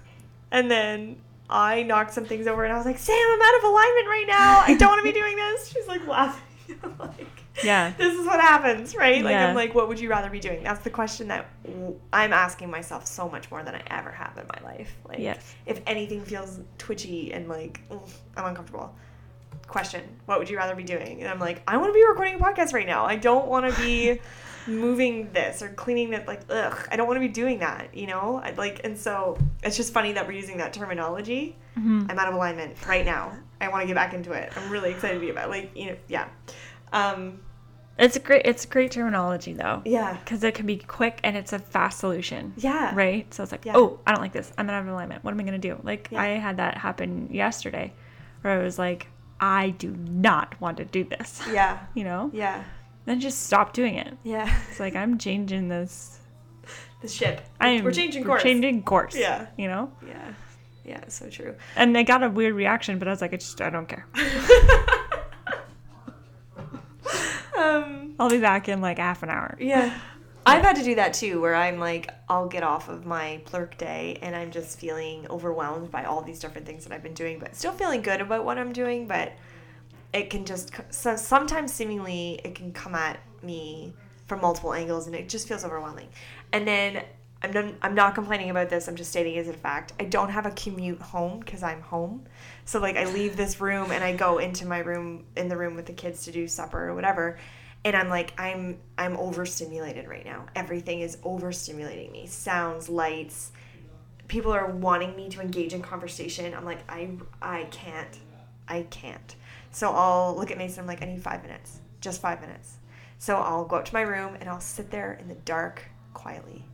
[0.50, 1.16] and then
[1.52, 4.24] I knocked some things over and I was like, Sam, I'm out of alignment right
[4.26, 4.60] now.
[4.66, 5.68] I don't want to be doing this.
[5.72, 6.42] She's like laughing.
[6.82, 7.26] I'm like,
[7.62, 7.92] Yeah.
[7.98, 9.22] this is what happens, right?
[9.22, 9.48] Like, Yeah.
[9.48, 10.62] I'm like, what would you rather be doing?
[10.62, 11.46] That's the question that
[12.12, 14.96] I'm asking myself so much more than I ever have in my life.
[15.06, 15.54] Like, Yes.
[15.66, 18.94] if anything feels twitchy and like, I'm uncomfortable.
[19.66, 21.20] Question, what would you rather be doing?
[21.20, 23.04] And I'm like, I want to be recording a podcast right now.
[23.04, 24.20] I don't want to be
[24.66, 26.26] moving this or cleaning it.
[26.26, 28.40] Like, ugh, I don't want to be doing that, you know?
[28.44, 31.56] I like, and so it's just funny that we're using that terminology.
[31.78, 32.10] Mhm.
[32.10, 33.32] I'm out of alignment right now.
[33.60, 34.52] I want to get back into it.
[34.56, 35.48] I'm really excited to get back.
[35.48, 36.26] Like, you know, yeah.
[36.92, 37.40] Um,
[37.98, 39.82] It's a great it's a great terminology though.
[39.84, 40.16] yeah.
[40.26, 42.54] Cuz it can be quick and it's a fast solution.
[42.56, 42.92] Yeah.
[42.94, 43.32] Right?
[43.34, 43.74] So it's like, Yeah.
[43.76, 44.52] "Oh, I don't like this.
[44.58, 45.22] I'm out of alignment.
[45.24, 46.22] What am I going to do?" Like Yeah.
[46.22, 47.92] I had that happen yesterday
[48.40, 49.08] where I was like,
[49.40, 51.78] "I do not want to do this." Yeah.
[51.94, 52.30] You know?
[52.32, 52.62] Yeah.
[53.04, 54.16] Then just stop doing it.
[54.22, 54.52] Yeah.
[54.70, 56.18] It's like I'm changing this.
[57.02, 57.40] The ship.
[57.60, 58.42] I'm We're changing we're course.
[58.44, 59.16] changing course.
[59.16, 59.46] Yeah.
[59.58, 59.90] You know.
[60.06, 60.34] Yeah.
[60.84, 61.56] Yeah, so true.
[61.74, 64.06] And I got a weird reaction, but I was like, I just I don't care.
[67.58, 69.56] um, I'll be back in like half an hour.
[69.60, 69.98] yeah.
[70.44, 73.78] I've had to do that too, where I'm like, I'll get off of my plurk
[73.78, 77.38] day and I'm just feeling overwhelmed by all these different things that I've been doing,
[77.38, 79.06] but still feeling good about what I'm doing.
[79.06, 79.32] But
[80.12, 83.94] it can just, so sometimes seemingly it can come at me
[84.26, 86.08] from multiple angles and it just feels overwhelming.
[86.52, 87.04] And then
[87.42, 89.92] I'm, done, I'm not complaining about this, I'm just stating as a fact.
[89.98, 92.24] I don't have a commute home because I'm home.
[92.64, 95.74] So, like, I leave this room and I go into my room, in the room
[95.74, 97.38] with the kids to do supper or whatever
[97.84, 103.52] and i'm like i'm i'm overstimulated right now everything is overstimulating me sounds lights
[104.28, 107.10] people are wanting me to engage in conversation i'm like i
[107.40, 108.18] i can't
[108.68, 109.36] i can't
[109.72, 112.76] so i'll look at mason i'm like i need five minutes just five minutes.
[113.18, 116.66] So i'll go up to my room and i'll sit there in the dark quietly.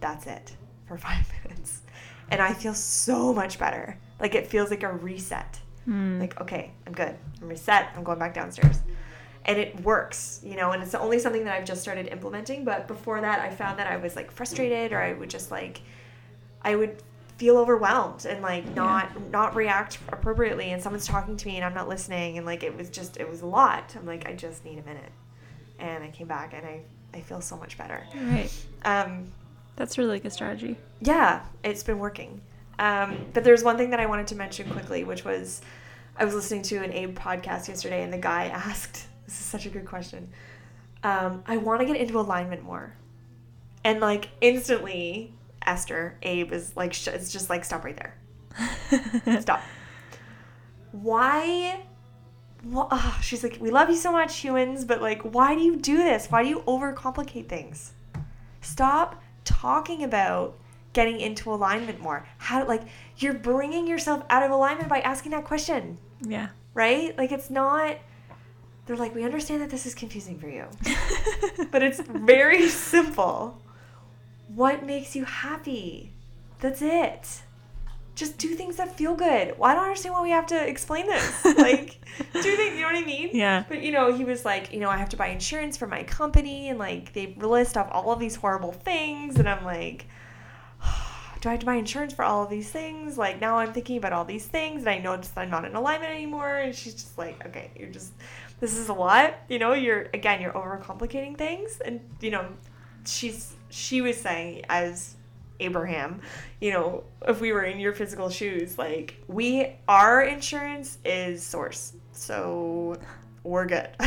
[0.00, 0.56] That's it
[0.88, 1.82] for five minutes.
[2.30, 3.98] And i feel so much better.
[4.18, 5.60] Like it feels like a reset.
[5.84, 6.18] Hmm.
[6.18, 7.14] Like okay i'm good.
[7.40, 7.90] I'm reset.
[7.94, 8.80] I'm going back downstairs.
[9.44, 12.64] And it works you know and it's only something that i've just started implementing.
[12.64, 15.82] But before that i found that i was like frustrated or i would just like
[16.62, 17.02] i would
[17.42, 21.74] feel overwhelmed and like not not react appropriately and someone's talking to me and i'm
[21.74, 24.64] not listening and like it was just it was a lot i'm like i just
[24.64, 25.10] need a minute
[25.80, 26.80] and i came back and i
[27.14, 28.50] i feel so much better Right.
[28.84, 29.26] um
[29.74, 30.76] That's really good strategy.
[31.00, 32.40] yeah, it's been working.
[32.78, 35.60] Um, but there's one thing that I wanted to mention quickly, which was
[36.16, 39.64] I was listening to an Abe podcast yesterday, and the guy asked, "This is such
[39.66, 40.28] a good question."
[41.02, 42.94] Um, I want to get into alignment more,
[43.84, 45.32] and like instantly,
[45.66, 49.62] Esther, Abe is like, sh- it's just like, stop right there, stop.
[50.92, 51.82] Why?
[52.74, 55.96] Ah, she's like, we love you so much, humans, but like, why do you do
[55.96, 56.26] this?
[56.30, 57.92] Why do you overcomplicate things?
[58.60, 60.58] Stop talking about
[60.92, 62.26] getting into alignment more.
[62.38, 62.82] How like
[63.16, 66.48] you're bringing yourself out of alignment by asking that question, Yeah.
[66.74, 67.16] right?
[67.16, 67.96] Like it's not
[68.84, 70.66] they're like we understand that this is confusing for you.
[71.72, 73.60] but it's very simple.
[74.54, 76.12] What makes you happy?
[76.60, 77.42] That's it.
[78.14, 79.58] Just do things that feel good.
[79.58, 81.44] Well, I don't understand why we have to explain this.
[81.56, 82.00] Like,
[82.34, 83.30] do things, you know what I mean?
[83.32, 83.64] Yeah.
[83.66, 86.02] But, you know, he was like, you know, I have to buy insurance for my
[86.02, 86.68] company.
[86.68, 89.38] And, like, they list off all of these horrible things.
[89.38, 90.06] And I'm like,
[91.40, 93.16] do I have to buy insurance for all of these things?
[93.16, 94.80] Like, now I'm thinking about all these things.
[94.80, 96.58] And I notice I'm not in alignment anymore.
[96.58, 98.12] And she's just like, okay, you're just,
[98.60, 99.34] this is a lot.
[99.48, 101.80] You know, you're, again, you're overcomplicating things.
[101.82, 102.46] And, you know,
[103.06, 105.16] she's, she was saying, as
[105.60, 106.20] Abraham,
[106.60, 111.94] you know, if we were in your physical shoes, like we our insurance is source.
[112.12, 112.96] So
[113.42, 113.88] we're good.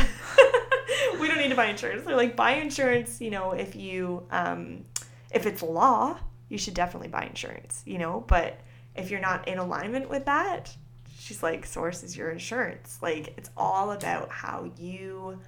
[1.20, 2.04] we don't need to buy insurance.
[2.04, 4.84] They're like buy insurance, you know, if you um
[5.32, 8.60] if it's law, you should definitely buy insurance, you know, but
[8.94, 10.74] if you're not in alignment with that,
[11.18, 12.98] she's like source is your insurance.
[13.02, 15.40] Like it's all about how you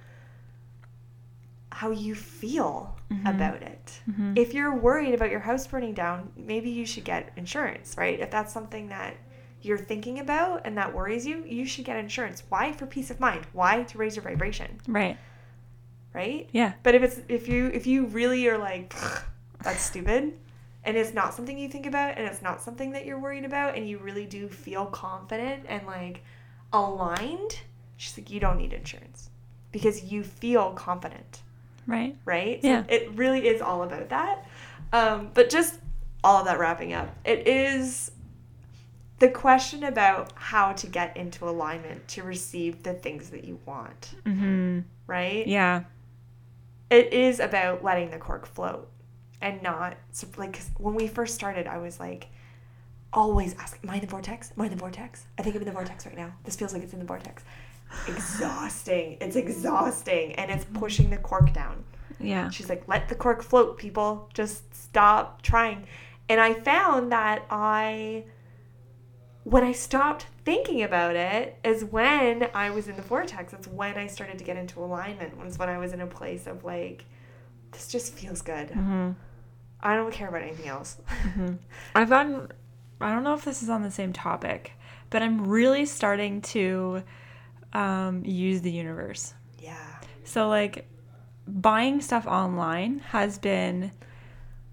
[1.71, 3.27] how you feel mm-hmm.
[3.27, 3.99] about it.
[4.09, 4.33] Mm-hmm.
[4.35, 8.19] If you're worried about your house burning down, maybe you should get insurance, right?
[8.19, 9.15] If that's something that
[9.61, 12.43] you're thinking about and that worries you, you should get insurance.
[12.49, 12.71] Why?
[12.71, 13.45] For peace of mind.
[13.53, 13.83] Why?
[13.83, 15.17] To raise your vibration, Right.
[16.13, 16.49] right?
[16.51, 16.73] Yeah.
[16.83, 18.95] But if it's if you if you really are like
[19.63, 20.33] that's stupid
[20.85, 23.75] and it's not something you think about and it's not something that you're worried about
[23.75, 26.23] and you really do feel confident and like
[26.71, 27.59] aligned,
[27.97, 29.29] she's like you don't need insurance
[29.71, 31.41] because you feel confident
[31.89, 32.15] Right.
[32.25, 32.59] right?
[32.63, 32.83] Yeah.
[32.83, 34.45] So it really is all about that.
[34.93, 35.79] Um, but just
[36.23, 38.11] all of that wrapping up, it is
[39.19, 44.15] the question about how to get into alignment to receive the things that you want,
[44.25, 44.79] Mm-hmm.
[45.07, 45.45] right?
[45.45, 45.83] Yeah.
[46.89, 48.89] It is about letting the cork float
[49.41, 49.95] and not
[50.37, 52.29] like, when we first started, I was like
[53.13, 54.51] always asking, "Am I in the vortex?
[54.55, 55.25] Am I in the vortex?
[55.37, 56.33] I think I'm in the vortex right now.
[56.43, 57.43] This feels like it's in the vortex."
[58.07, 59.17] Exhausting.
[59.21, 61.83] It's exhausting, and it's pushing the cork down.
[62.19, 62.49] Yeah.
[62.49, 64.29] She's like, let the cork float, people.
[64.33, 65.87] Just stop trying.
[66.27, 68.25] And I found that I,
[69.43, 73.51] when I stopped thinking about it, is when I was in the vortex.
[73.51, 75.37] That's when I started to get into alignment.
[75.37, 77.05] Was when I was in a place of like,
[77.71, 78.69] this just feels good.
[78.69, 79.11] Mm-hmm.
[79.81, 80.97] I don't care about anything else.
[81.95, 82.49] I've gotten,
[82.99, 84.73] I don't know if this is on the same topic,
[85.09, 87.03] but I'm really starting to
[87.73, 89.33] um, use the universe.
[89.61, 89.75] yeah.
[90.23, 90.87] So, like,
[91.47, 93.91] buying stuff online has been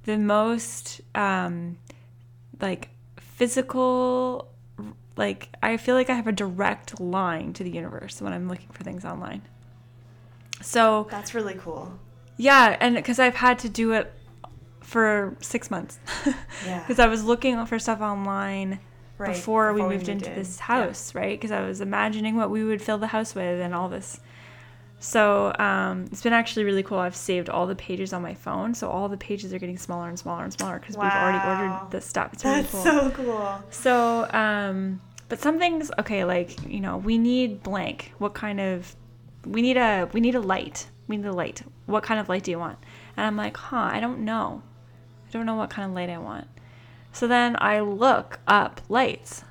[0.04, 1.78] the most, um,
[2.60, 4.48] like, physical,
[5.16, 8.68] like, I feel like I have a direct line to the universe when I'm looking
[8.70, 9.42] for things online.
[10.62, 11.98] So, That's really cool.
[12.36, 14.12] yeah, and because I've had to do it
[14.80, 15.98] for six months.
[16.66, 16.80] Yeah.
[16.80, 18.80] Because I was looking for stuff online
[19.18, 20.38] Right, before, we before we moved moved into in.
[20.38, 20.64] this Yeah.
[20.64, 21.38] house, right?
[21.38, 24.20] Because I was imagining what we would fill the house with and all this.
[24.98, 26.98] So um, it's been actually really cool.
[26.98, 30.08] I've saved all the pages on my phone, so all the pages are getting smaller
[30.08, 32.32] and smaller and smaller because we've already ordered the stuff.
[32.32, 32.82] It's really That's cool.
[32.82, 33.62] so cool.
[33.70, 38.12] So, um, but some things, okay, like you know, we need blank.
[38.18, 38.94] What kind of?
[39.44, 40.88] We need a we need a light.
[41.08, 41.62] We need a light.
[41.84, 42.78] What kind of light do you want?
[43.16, 44.62] And I'm like, huh, I don't know.
[45.28, 46.48] I don't know what kind of light I want.
[47.16, 49.42] So then I look up lights.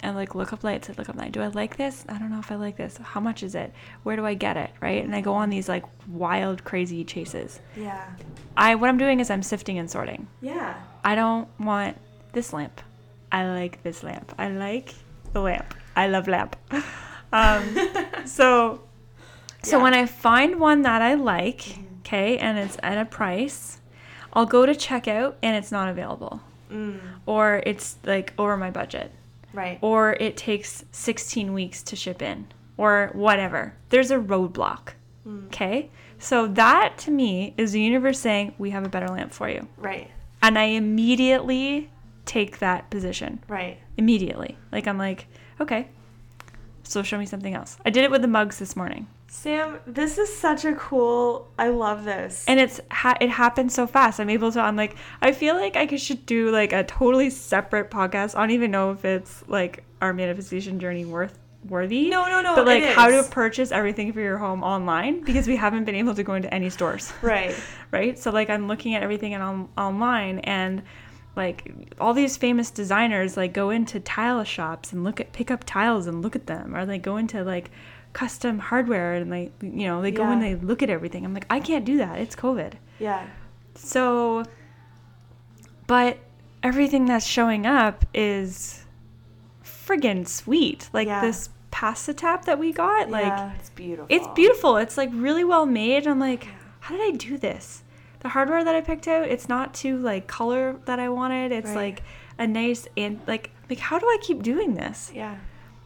[0.00, 0.90] And like look up lights.
[0.90, 1.32] I look up light.
[1.32, 2.04] Do I like this?
[2.06, 2.98] I don't know if I like this.
[2.98, 3.72] How much is it?
[4.02, 4.70] Where do I get it?
[4.80, 5.02] Right?
[5.02, 7.60] And I go on these like wild, crazy chases.
[7.74, 8.04] Yeah.
[8.58, 10.28] I what I'm doing is I'm sifting and sorting.
[10.42, 10.74] Yeah.
[11.02, 11.96] I don't want
[12.32, 12.80] this lamp.
[13.32, 14.34] I like this lamp.
[14.38, 14.94] I like
[15.32, 15.74] the lamp.
[15.96, 16.56] I love lamp.
[17.30, 17.62] Um,
[18.24, 18.80] so,
[19.62, 19.82] so Yeah.
[19.82, 23.80] when I find one that I like, okay, and it's at a price,
[24.32, 26.40] I'll go to checkout and it's not available,
[26.70, 29.10] Mm, or it's like over my budget,
[29.52, 29.78] right.
[29.80, 32.46] or it takes 16 weeks to ship in,
[32.76, 33.74] or whatever.
[33.90, 34.90] There's a roadblock.
[35.46, 39.48] Okay, so that to me is the universe saying we have a better lamp for
[39.48, 39.68] you.
[39.76, 40.10] Right.
[40.42, 41.90] And I immediately
[42.24, 43.42] take that position.
[43.48, 43.78] Right.
[43.96, 44.56] Immediately.
[44.70, 45.26] Like, I'm like,
[45.60, 45.88] okay.
[46.82, 47.76] So show me something else.
[47.84, 49.08] I did it with the mugs this morning.
[49.30, 51.48] Sam, this is such a cool.
[51.58, 52.44] I love this.
[52.48, 54.18] and it's ha- it happens so fast.
[54.20, 54.60] I'm able to.
[54.60, 58.34] I'm like, I feel like I could, should do like a totally separate podcast.
[58.36, 62.08] I don't even know if it's like our manifestation journey worth worthy.
[62.08, 65.56] No, no, no, But like how to purchase everything for your home online because we
[65.56, 67.54] haven't been able to go into any stores, right.
[67.90, 68.18] right?
[68.18, 70.82] So like I'm looking at everything on online and
[71.36, 75.62] like all these famous designers like go into tile shops and look at pick up
[75.64, 77.70] tiles and look at them or they go into like
[78.12, 81.46] custom hardware and they you know they go and they look at everything i'm like
[81.50, 83.26] i can't do that it's covid Yeah.
[83.74, 84.44] so,
[85.86, 86.18] but
[86.62, 88.84] everything that's showing up is
[89.64, 90.88] friggin' sweet.
[90.92, 91.20] Like Yeah.
[91.20, 94.06] this pasta tap that we got, like yeah, it's beautiful.
[94.14, 94.76] it's beautiful.
[94.76, 96.06] It's like really well made.
[96.06, 96.48] I'm like,
[96.80, 97.82] how did I do this?
[98.20, 101.52] The hardware that I picked out, it's not too like color that I wanted.
[101.52, 101.76] It's Right.
[101.76, 102.02] like
[102.38, 105.10] a nice and like like how do I keep doing this?
[105.14, 105.36] Yeah.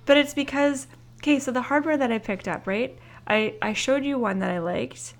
[0.06, 0.86] But it's because
[1.22, 2.98] okay, so the hardware that I picked up, right?
[3.26, 5.14] I I showed you one that I liked,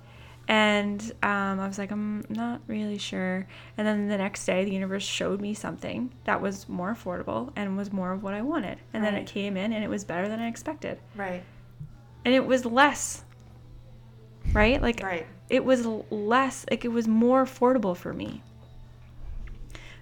[0.49, 3.47] and um, I was like, I'm not really sure.
[3.79, 7.77] And then the next day, the universe showed me something that was more affordable and
[7.77, 8.79] was more of what I wanted.
[8.93, 11.43] And then it came in, and it was better than I expected, Right.
[12.25, 13.25] and it was less.
[14.53, 14.83] Right?
[14.83, 15.27] Like Right.
[15.49, 18.43] it was less like it was more affordable for me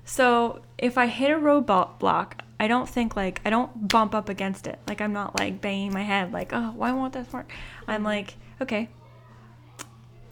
[0.04, 4.68] so if i hit a roadblock i don't think like i don't bump up against
[4.68, 4.78] it.
[4.86, 7.50] Like i'm not like banging my head like oh why won't this work?
[7.88, 8.88] I'm like okay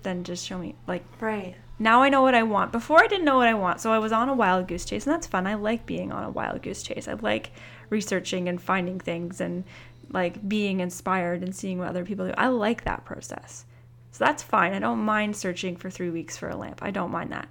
[0.02, 1.56] then just show me like Right.
[1.78, 2.70] now i know what i want.
[2.70, 5.06] Before i didn't know what i want so i was on a wild goose chase
[5.06, 5.46] and that's fun.
[5.46, 7.08] I like being on a wild goose chase.
[7.08, 7.50] I like
[7.90, 9.64] researching and finding things and
[10.10, 12.34] like being inspired and seeing what other people do.
[12.38, 13.64] I like that process.
[14.10, 14.72] So that's fine.
[14.72, 16.82] I don't mind searching for three weeks for a lamp.
[16.82, 17.48] I don't mind that.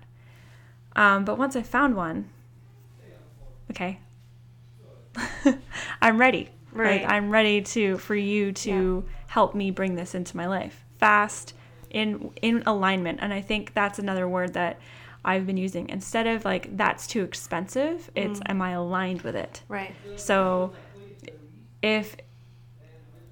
[0.96, 2.30] Um, but once i found one
[3.70, 4.00] okay
[6.02, 7.02] i'm ready Right.
[7.02, 10.84] like i'm ready to for you to help me bring this into my life.
[10.98, 11.54] Fast
[11.90, 13.20] in in alignment.
[13.22, 14.80] And i think that's another word that
[15.26, 15.90] i've been using.
[15.90, 18.52] Instead of like that's too expensive it's mm-hmm.
[18.52, 19.62] am i aligned with it?
[19.68, 19.94] Right.
[20.18, 20.74] so
[21.82, 22.16] if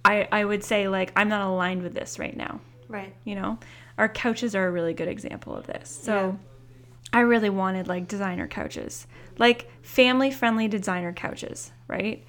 [0.04, 3.14] i i would say like i'm not aligned with this right now Right.
[3.24, 3.58] you know?
[3.98, 5.90] Our couches are a really good example of this.
[5.90, 6.38] So
[7.14, 9.08] i really wanted like designer couches.
[9.38, 12.24] Like family friendly designer couches right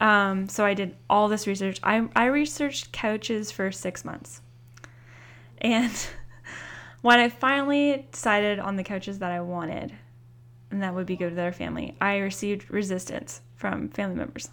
[0.00, 4.40] um, so i did all this research I, I researched couches for six months
[5.58, 5.92] and
[7.02, 9.92] when i finally decided on the couches that i wanted
[10.70, 14.50] and that would be good to their family i received resistance from family members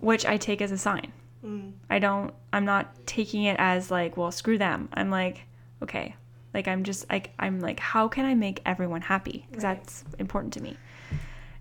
[0.00, 1.12] which i take as a sign
[1.44, 1.72] Mm.
[1.90, 4.88] I don't I'm not taking it as like, well, screw them.
[4.92, 5.42] I'm like,
[5.82, 6.14] okay.
[6.54, 9.46] Like I'm just like I'm like how can I make everyone happy?
[9.52, 9.76] Cuz Right.
[9.78, 10.76] that's important to me.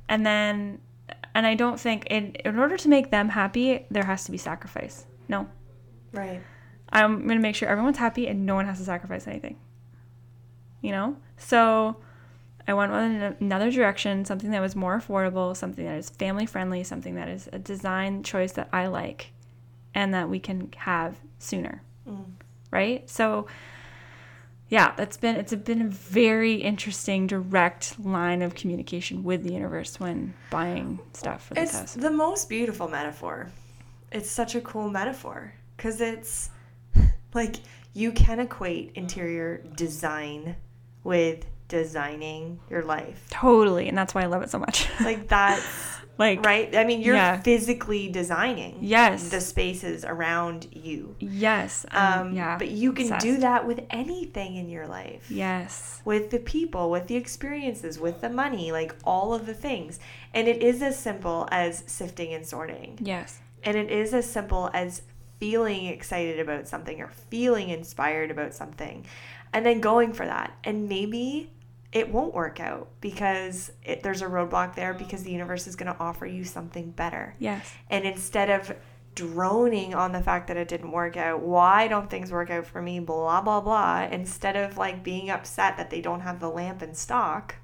[0.08, 0.82] And then
[1.34, 4.38] and I don't think in in order to make them happy, there has to be
[4.38, 5.05] sacrifice.
[5.27, 5.47] No.
[6.11, 6.41] Right.
[6.91, 9.57] I'm going to make sure everyone's happy and no one has to sacrifice anything.
[10.82, 11.17] You know?
[11.38, 11.97] So
[12.67, 16.84] I went in another direction, something that was more affordable, something that is family friendly,
[16.84, 19.32] something that is a design choice that I like
[19.93, 21.82] and that we can have sooner.
[22.07, 22.25] Mm.
[22.71, 23.09] Right?
[23.09, 23.47] So
[24.72, 29.99] yeah, that's been it's been a very interesting direct line of communication with the universe
[29.99, 31.93] when buying stuff for this It's house.
[31.95, 33.51] the most beautiful metaphor.
[34.13, 36.51] It's such a cool metaphor because it's
[37.34, 37.57] like
[37.93, 40.55] you can equate interior design
[41.03, 43.28] with designing your life.
[43.30, 44.88] Totally, and that's why I love it so much.
[45.01, 46.76] Like that's like right.
[46.76, 47.39] I mean, you're Yeah.
[47.41, 49.30] physically designing Yes.
[49.30, 51.16] the spaces around you.
[51.20, 52.57] yes, Um, um, yeah.
[52.57, 55.26] But you can do that with anything in your life.
[55.32, 56.01] Yes.
[56.05, 59.99] with the people, with the experiences, with the money, like all of the things.
[60.34, 62.97] And it is as simple as sifting and sorting.
[63.01, 63.39] Yes.
[63.64, 65.03] And it is as simple as
[65.39, 69.05] feeling excited about something or feeling inspired about something
[69.53, 70.53] and then going for that.
[70.64, 71.51] And maybe
[71.92, 75.92] it won't work out because it, there's a roadblock there because the universe is going
[75.94, 77.36] to offer you something better.
[77.39, 77.70] Yes.
[77.89, 78.76] And instead of
[79.14, 82.82] droning on the fact that it didn't work out, why don't things work out for
[82.82, 86.82] me, blah, blah, blah, instead of like being upset that they don't have the lamp
[86.82, 87.56] in stock,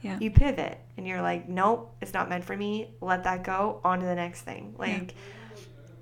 [0.00, 0.16] Yeah.
[0.20, 2.90] you pivot and you're like, nope, it's not meant for me.
[3.00, 3.80] Let that go.
[3.84, 4.74] On to the next thing.
[4.78, 5.14] Like,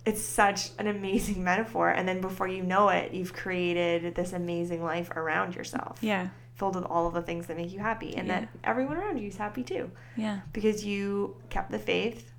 [0.04, 1.88] it's such an amazing metaphor.
[1.90, 6.28] And then before you know it, you've created this amazing life around yourself, Yeah.
[6.60, 8.40] Filled with all of the things that make you happy and Yeah.
[8.40, 10.40] that everyone around you is happy too Yeah.
[10.52, 12.30] because you kept the faith,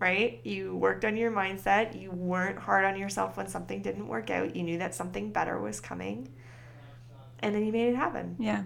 [0.00, 0.40] right?
[0.44, 2.00] You worked on your mindset.
[2.00, 4.56] You weren't hard on yourself when something didn't work out.
[4.56, 6.28] You knew that something better was coming.
[7.40, 8.36] And then you made it happen.
[8.38, 8.62] Yeah.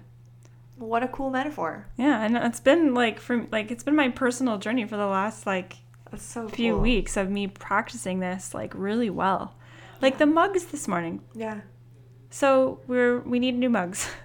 [0.77, 1.87] What a cool metaphor.
[1.97, 2.23] Yeah.
[2.25, 5.77] And it's been like from like it's been my personal journey for the last like
[6.17, 6.83] so few cool.
[6.83, 9.55] weeks of me practicing this like really well.
[10.01, 11.21] Like the mugs this morning.
[11.35, 11.61] Yeah.
[12.31, 14.09] So we're we need new mugs.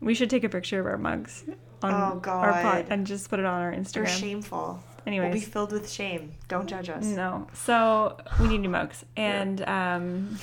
[0.00, 1.44] we should take a picture of our mugs
[1.82, 2.86] on Oh, our pot God.
[2.90, 4.20] and just put it on our They're Instagram.
[4.20, 4.82] shameful.
[5.06, 5.32] Anyways.
[5.32, 6.32] We'll be filled with shame.
[6.48, 7.04] Don't judge us.
[7.04, 7.46] No.
[7.54, 9.04] So we need new mugs.
[9.16, 10.38] And um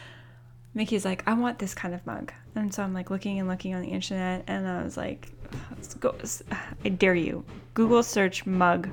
[0.74, 2.32] Mickey's like, I want this kind of mug.
[2.54, 5.28] And so I'm like looking and looking on the internet and I was like,
[5.72, 6.14] let's go
[6.84, 7.44] I dare you.
[7.74, 8.88] Google search mug.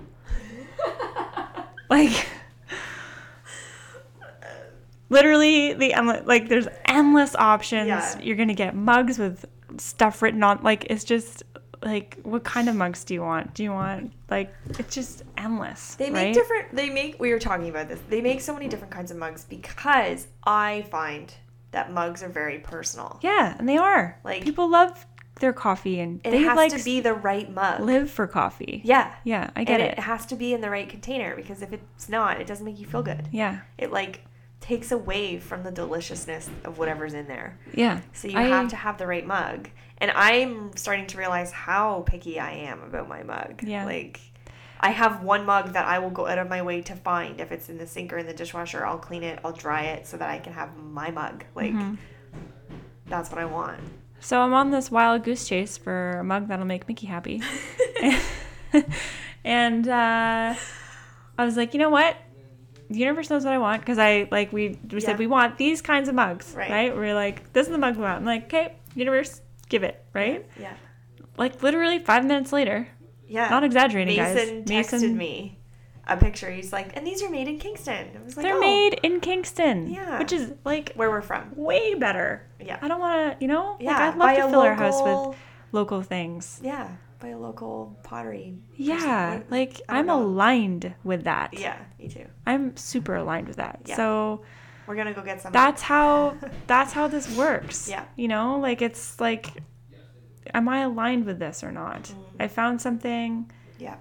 [1.90, 2.28] like
[5.10, 7.88] literally the like there's endless options.
[7.88, 8.20] Yeah.
[8.20, 9.46] You're gonna get mugs with
[9.78, 11.44] stuff written on like it's just
[11.82, 13.54] like what kind of mugs do you want?
[13.54, 15.96] Do you want like it's just endless.
[15.96, 16.34] They make right?
[16.34, 16.76] different.
[16.76, 17.20] They make.
[17.20, 18.00] We were talking about this.
[18.10, 21.34] They make so many different kinds of mugs because I find
[21.72, 23.20] that mugs are very personal.
[23.22, 24.20] Yeah, and they are.
[24.24, 25.06] Like- people love
[25.40, 27.82] their coffee and It they has like to be the right mug.
[27.82, 28.82] live for coffee.
[28.86, 29.14] Yeah.
[29.24, 29.98] Yeah, I get and it.
[29.98, 32.80] it has to be in the right container because if it's not, it doesn't make
[32.80, 33.28] you feel good.
[33.32, 33.62] Yeah.
[33.78, 34.24] It like
[34.64, 37.60] takes away from the deliciousness of whatever's in there.
[37.74, 38.00] Yeah.
[38.14, 39.70] So you I- have to have the right mug.
[39.98, 43.62] And I'm starting to realize how picky I am about my mug.
[43.64, 43.84] Yeah.
[43.86, 44.20] Like
[44.80, 47.40] I have one mug that I will go out of my way to find.
[47.42, 50.08] If it's in the sink or in the dishwasher, I'll clean it, I'll dry it
[50.08, 51.44] so that I can have my mug.
[51.56, 51.96] Like Mm-hmm.
[53.08, 53.80] that's what I want.
[54.22, 57.42] So I'm on this wild goose chase for a mug that'll make Mickey happy.
[59.44, 60.56] and uh,
[61.38, 62.16] I was like, you know what?
[62.94, 65.00] The universe knows what I want because I like we we Yeah.
[65.00, 66.70] said we want these kinds of mugs, Right.
[66.70, 66.96] right?
[66.98, 68.18] We are like, this is the mug we want.
[68.18, 70.46] I'm like, okay, universe, give it, right?
[70.60, 70.74] Yeah.
[71.38, 72.88] Like literally five minutes later,
[73.28, 73.50] Yeah.
[73.50, 74.92] not exaggerating, Mason guys.
[74.92, 75.58] texted me
[76.08, 76.52] a picture.
[76.52, 78.10] He's like, and these are made in Kingston.
[78.20, 80.20] I was like, They're oh, made in Kingston, Yeah.
[80.20, 81.52] which is like where we're from.
[81.56, 82.46] way better.
[82.60, 82.78] Yeah.
[82.82, 83.92] I don't want to, you know, Yeah.
[83.94, 85.38] like I'd buy love to a fill our house local- with
[85.72, 86.60] local things.
[86.64, 86.88] Yeah.
[87.24, 88.58] By a local pottery.
[88.76, 90.22] Yeah, like I'm know.
[90.22, 91.58] aligned with that.
[91.58, 92.26] Yeah, me too.
[92.46, 93.80] I'm super aligned with that.
[93.86, 93.96] Yeah.
[93.96, 94.42] So
[94.88, 95.54] We're gonna go get some.
[95.54, 96.36] that's how
[96.68, 97.88] that's how this works.
[97.88, 98.04] Yeah.
[98.18, 99.64] You know, like it's like
[100.54, 102.04] am I aligned with this or not?
[102.04, 102.42] Mm-hmm.
[102.42, 103.50] I found something
[103.80, 103.96] Yeah.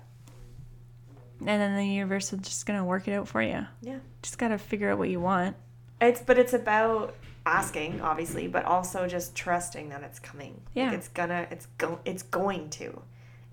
[1.38, 3.68] and then the universe is just to work it out for you.
[3.82, 4.00] Yeah.
[4.22, 5.56] Just got to figure out what you want.
[6.00, 7.14] It's but it's about
[7.46, 10.60] asking, obviously, but also just trusting that it's coming.
[10.74, 10.86] Yeah.
[10.86, 13.00] Like it's gonna it's go it's going to.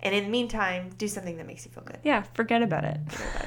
[0.02, 1.98] And in the meantime, do something that makes you feel good.
[2.02, 2.98] Yeah, forget about it.
[3.08, 3.46] Forget about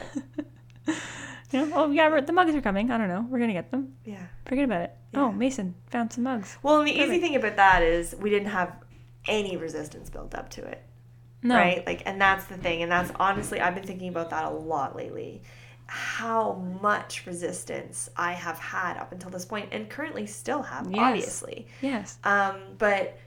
[0.87, 0.95] it.
[1.51, 2.89] You know, oh yeah, the mugs are coming.
[2.89, 3.27] I don't know.
[3.29, 3.93] We're going to get them.
[4.05, 4.25] Yeah.
[4.47, 4.97] Forget about it.
[5.13, 5.19] Yeah.
[5.21, 6.57] Oh, Mason found some mugs.
[6.63, 8.75] Well, and the easy thing about that is we didn't have
[9.27, 10.83] any resistance built up to it.
[11.43, 11.55] No.
[11.55, 11.85] Right?
[11.85, 12.81] Like and that's the thing.
[12.81, 15.43] And that's honestly I've been thinking about that a lot lately.
[15.85, 20.99] How much resistance I have had up until this point and currently still have, Yes.
[20.99, 21.67] obviously.
[21.83, 22.17] Yes.
[22.23, 23.19] Um, but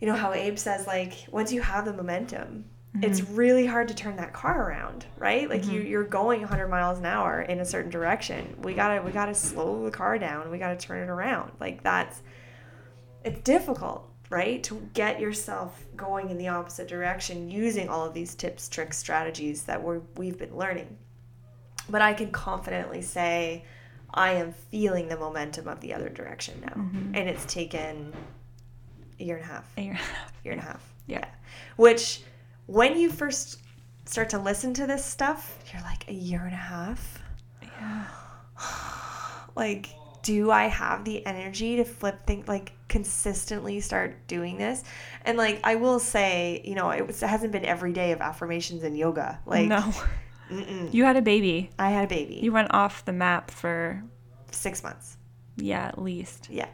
[0.00, 2.64] you know how Abe says like once you have the momentum,
[3.02, 3.36] it's Mm-hmm.
[3.36, 5.48] really hard to turn that car around, right?
[5.48, 8.56] Like you you're going 100 miles an hour in a certain direction.
[8.62, 10.50] We gotta we gotta slow the car down.
[10.50, 11.52] We gotta turn it around.
[11.60, 12.22] Like that's
[13.24, 14.62] it's difficult, right?
[14.64, 19.64] To get yourself going in the opposite direction using all of these tips, tricks, strategies
[19.64, 20.96] that we're we've been learning.
[21.90, 23.64] But I can confidently say
[24.14, 26.72] I am feeling the momentum of the other direction now.
[27.14, 28.12] And it's taken
[29.20, 29.64] a year and a half.
[29.76, 30.00] Year And you're-
[30.44, 30.92] Year and a half.
[31.06, 31.24] Yeah.
[31.76, 32.22] Which
[32.66, 33.58] when you first
[34.04, 37.22] start to listen to this stuff, you're like a year and a half.
[37.62, 38.04] Yeah.
[39.56, 39.88] Like,
[40.22, 44.84] do I have the energy to flip things like consistently start doing this?
[45.24, 48.20] And like I will say, you know, it, was, it hasn't been every day of
[48.20, 49.40] affirmations and yoga.
[49.46, 49.80] Like no.
[50.50, 50.94] mm-mm.
[50.94, 51.70] You had a baby.
[51.76, 52.36] I had a baby.
[52.40, 54.00] You went off the map for
[54.52, 55.16] six months.
[55.56, 56.48] yeah, at least.
[56.50, 56.68] Yeah.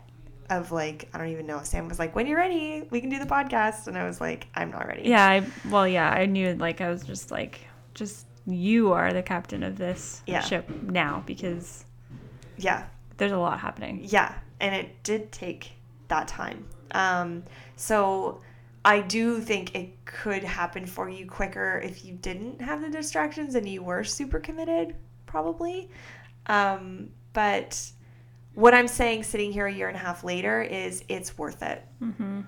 [0.54, 1.60] Of like, I don't even know.
[1.62, 3.86] Sam was like, when you're ready, we can do the podcast.
[3.86, 5.08] And I was like, I'm not ready.
[5.08, 7.60] Yeah, I well, yeah, I knew like I was just like
[7.94, 10.40] just you are the captain of this Yeah.
[10.40, 11.84] ship now because
[12.56, 12.84] Yeah.
[13.16, 14.00] there's a lot happening.
[14.04, 14.34] Yeah.
[14.60, 15.72] And it did take
[16.08, 16.66] that time.
[16.92, 17.42] Um,
[17.76, 18.40] so
[18.84, 23.54] I do think it could happen for you quicker if you didn't have the distractions
[23.54, 24.94] and you were super committed,
[25.26, 25.90] probably.
[26.46, 27.90] Um, but
[28.54, 31.82] what I'm saying sitting here a year and a half later is it's worth it.
[31.98, 32.42] hmm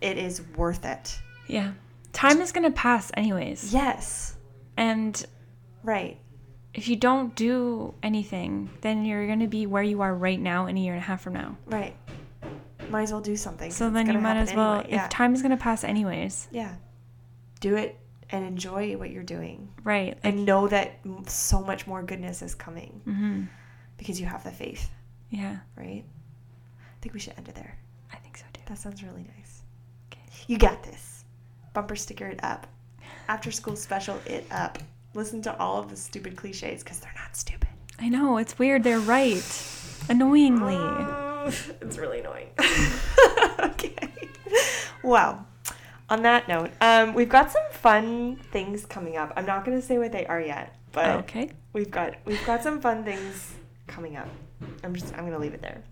[0.00, 1.18] It is worth it.
[1.48, 1.72] Yeah.
[2.12, 3.72] Time is going to pass anyways.
[3.72, 4.36] Yes.
[4.76, 5.24] And
[5.82, 6.18] Right.
[6.74, 10.66] if you don't do anything, then you're going to be where you are right now
[10.66, 11.56] in a year and a half from now.
[11.66, 11.94] Right.
[12.90, 13.70] Might as well do something.
[13.70, 14.88] So then you might as well anyway.
[14.92, 15.04] Yeah.
[15.04, 16.48] if time is going to pass anyways.
[16.50, 16.74] yeah.
[17.60, 17.98] Do it
[18.30, 19.68] and enjoy what you're doing.
[19.82, 20.14] Right.
[20.22, 23.48] Like And know that so much more goodness is coming mhm.
[23.96, 24.90] because you have the faith,
[25.30, 25.58] Yeah.
[25.76, 26.04] right?
[26.04, 27.76] I think we should end it there.
[28.12, 28.62] I think so too.
[28.66, 29.62] That sounds really nice.
[30.12, 30.22] Okay.
[30.46, 31.24] You got this.
[31.74, 32.66] Bumper sticker it up.
[33.28, 34.78] After school special it up.
[35.14, 37.68] listen to all of the stupid cliches because they're not stupid.
[37.98, 38.82] I know, it's weird.
[38.82, 39.42] They're right.
[40.08, 40.76] Annoyingly.
[40.76, 41.46] Uh,
[41.80, 42.48] it's really annoying.
[43.60, 44.08] okay.
[45.02, 45.46] Well,
[46.10, 49.32] on that note, um, we've got some fun things coming up.
[49.36, 51.50] I'm not going to say what they are yet, but Okay.
[51.72, 53.54] we've got we've got some fun things
[53.86, 54.28] coming up.
[54.84, 55.82] I'm just I'm gonna leave it there.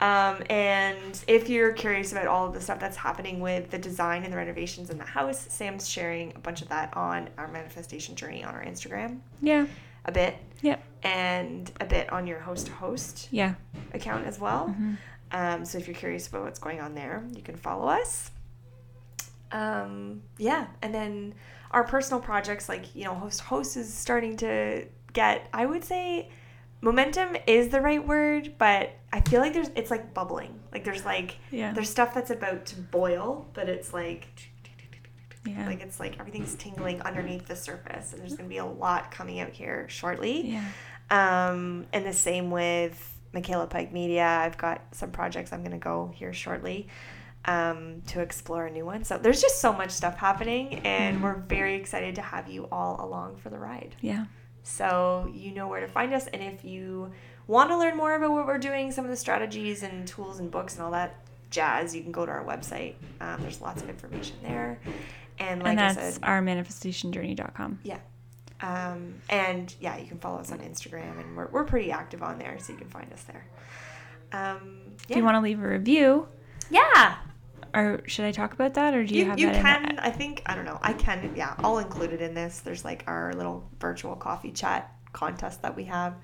[0.00, 4.24] Um, and if you're curious about all of the stuff that's happening with the design
[4.24, 8.14] and the renovations in the house, Sam's sharing a bunch of that on our manifestation
[8.16, 9.66] journey on our Instagram Yeah.
[10.06, 10.82] a bit, Yep.
[11.02, 13.54] and a bit on your host to host Yeah.
[13.92, 14.68] account as well.
[14.68, 14.94] Mm-hmm.
[15.32, 18.30] Um, so if you're curious about what's going on there, you can follow us.
[19.52, 21.34] Um, yeah, and then
[21.72, 25.48] our personal projects, like you know, host host is starting to get.
[25.52, 26.30] I would say
[26.80, 30.58] momentum is the right word, but I feel like there's it's like bubbling.
[30.72, 31.72] Like there's like Yeah.
[31.72, 34.26] there's stuff that's about to boil, but it's like
[35.46, 35.66] Yeah.
[35.66, 39.40] like it's like everything's tingling underneath the surface, and there's gonna be a lot coming
[39.40, 40.48] out here shortly.
[40.52, 40.64] yeah.
[41.10, 44.24] Um, and the same with Michaela Pike Media.
[44.24, 46.86] I've got some projects I'm going to go here shortly
[47.46, 49.02] um, to explore a new one.
[49.02, 53.04] So there's just so much stuff happening, and we're very excited to have you all
[53.04, 53.96] along for the ride.
[54.00, 54.26] Yeah.
[54.70, 57.10] So you know where to find us, and if you
[57.46, 60.50] want to learn more about what we're doing, some of the strategies and tools and
[60.50, 61.16] books and all that
[61.50, 62.94] jazz, you can go to our website.
[63.20, 64.78] Um, there's lots of information there.
[65.38, 67.80] And like and I said, our manifestationjourney.com.
[67.82, 67.98] yeah.
[68.62, 72.38] Um, and yeah, you can follow us on Instagram, and we're, we're pretty active on
[72.38, 73.46] there, so you can find us there.
[74.32, 76.28] Um, If you want to leave a review,
[76.70, 77.16] yeah,
[77.74, 79.98] or should I talk about that, or do you, you, have you can.
[79.98, 80.78] I think I don't know.
[80.82, 81.32] I can.
[81.36, 82.60] Yeah, I'll include it in this.
[82.60, 86.14] There's like our little virtual coffee chat contest that we have.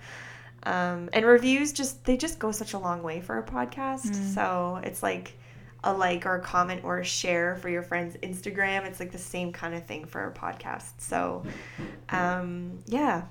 [0.63, 4.15] Um, and reviews just they just go such a long way for a podcast.
[4.35, 5.35] So it's like
[5.85, 8.85] a like or a comment or a share for your friend's Instagram.
[8.85, 10.93] It's like the same kind of thing for a podcast.
[10.99, 11.45] So
[12.09, 13.23] um, yeah,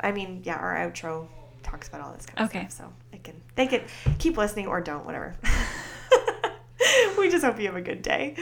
[0.00, 1.28] I mean yeah, our outro
[1.62, 2.68] talks about all this kind of Okay.
[2.68, 2.88] stuff.
[2.88, 3.82] So they can they can
[4.18, 5.34] keep listening or don't, whatever.
[7.18, 8.36] we just hope you have a good day.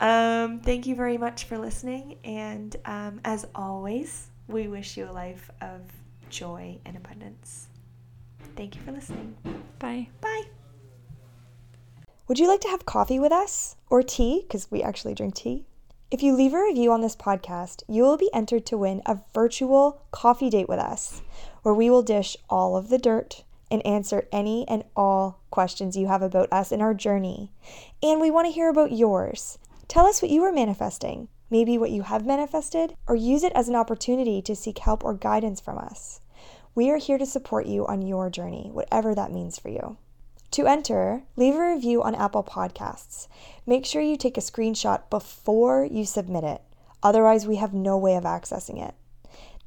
[0.00, 5.12] Um, thank you very much for listening, and um, as always, we wish you a
[5.12, 5.80] life of
[6.28, 7.68] joy and abundance.
[8.56, 9.36] Thank you for listening.
[9.78, 10.08] Bye.
[10.20, 10.44] Bye.
[12.28, 14.42] Would you like to have coffee with us or tea?
[14.42, 15.64] Because we actually drink tea.
[16.10, 19.18] If you leave a review on this podcast, you will be entered to win a
[19.32, 21.22] virtual coffee date with us,
[21.62, 26.06] where we will dish all of the dirt and answer any and all questions you
[26.06, 27.50] have about us and our journey.
[28.02, 29.58] And we want to hear about yours.
[29.88, 33.68] Tell us what you are manifesting, maybe what you have manifested, or use it as
[33.68, 36.20] an opportunity to seek help or guidance from us.
[36.74, 39.96] We are here to support you on your journey, whatever that means for you.
[40.52, 43.26] To enter, leave a review on Apple Podcasts.
[43.66, 46.60] Make sure you take a screenshot before you submit it,
[47.02, 48.94] otherwise, we have no way of accessing it.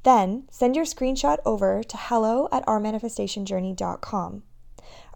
[0.06, 4.44] Then send your screenshot over to hello at ourmanifestationjourney.com.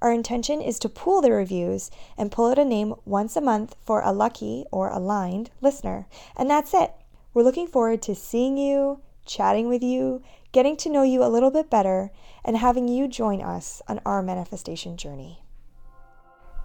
[0.03, 3.77] Our intention is to pool the reviews and pull out a name once a month
[3.87, 6.09] for a lucky or aligned listener.
[6.37, 6.93] And that's it.
[7.33, 11.53] We're looking forward to seeing you, chatting with you, getting to know you a little
[11.53, 12.11] bit better,
[12.45, 15.45] and having you join us on our manifestation journey.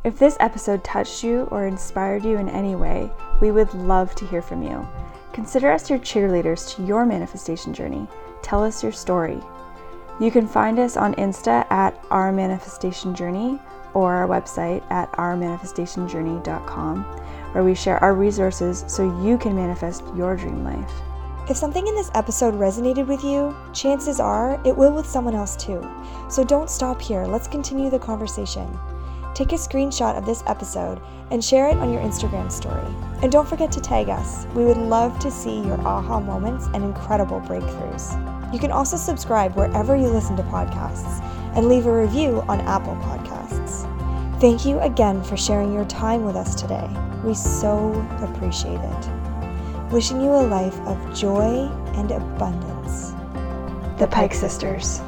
[0.03, 3.07] If this episode touched you or inspired you in any way,
[3.39, 4.88] we would love to hear from you.
[5.35, 8.07] Consider us your cheerleaders to your manifestation journey.
[8.41, 9.41] Tell us your story.
[10.17, 13.59] You can find us on Insta at Our Manifestation Journey
[13.93, 17.03] or our website at ourmanifestationjourney.com,
[17.51, 20.93] where we share our resources so you can manifest your dream life.
[21.49, 25.57] If something in this episode resonated with you, chances are it will with someone else
[25.57, 25.85] too.
[26.29, 27.25] So don't stop here.
[27.25, 28.79] Let's continue the conversation.
[29.35, 32.87] Take a screenshot of this episode and share it on your Instagram story.
[33.21, 34.45] And don't forget to tag us.
[34.55, 38.53] We would love to see your aha moments and incredible breakthroughs.
[38.53, 41.21] You can also subscribe wherever you listen to podcasts
[41.53, 43.83] and leave a review on Apple Podcasts.
[44.39, 46.89] Thank you again for sharing your time with us today.
[47.21, 47.91] We so
[48.21, 49.91] appreciate it.
[49.91, 53.11] Wishing you a life of joy and abundance.
[53.99, 55.01] The Pike Sisters.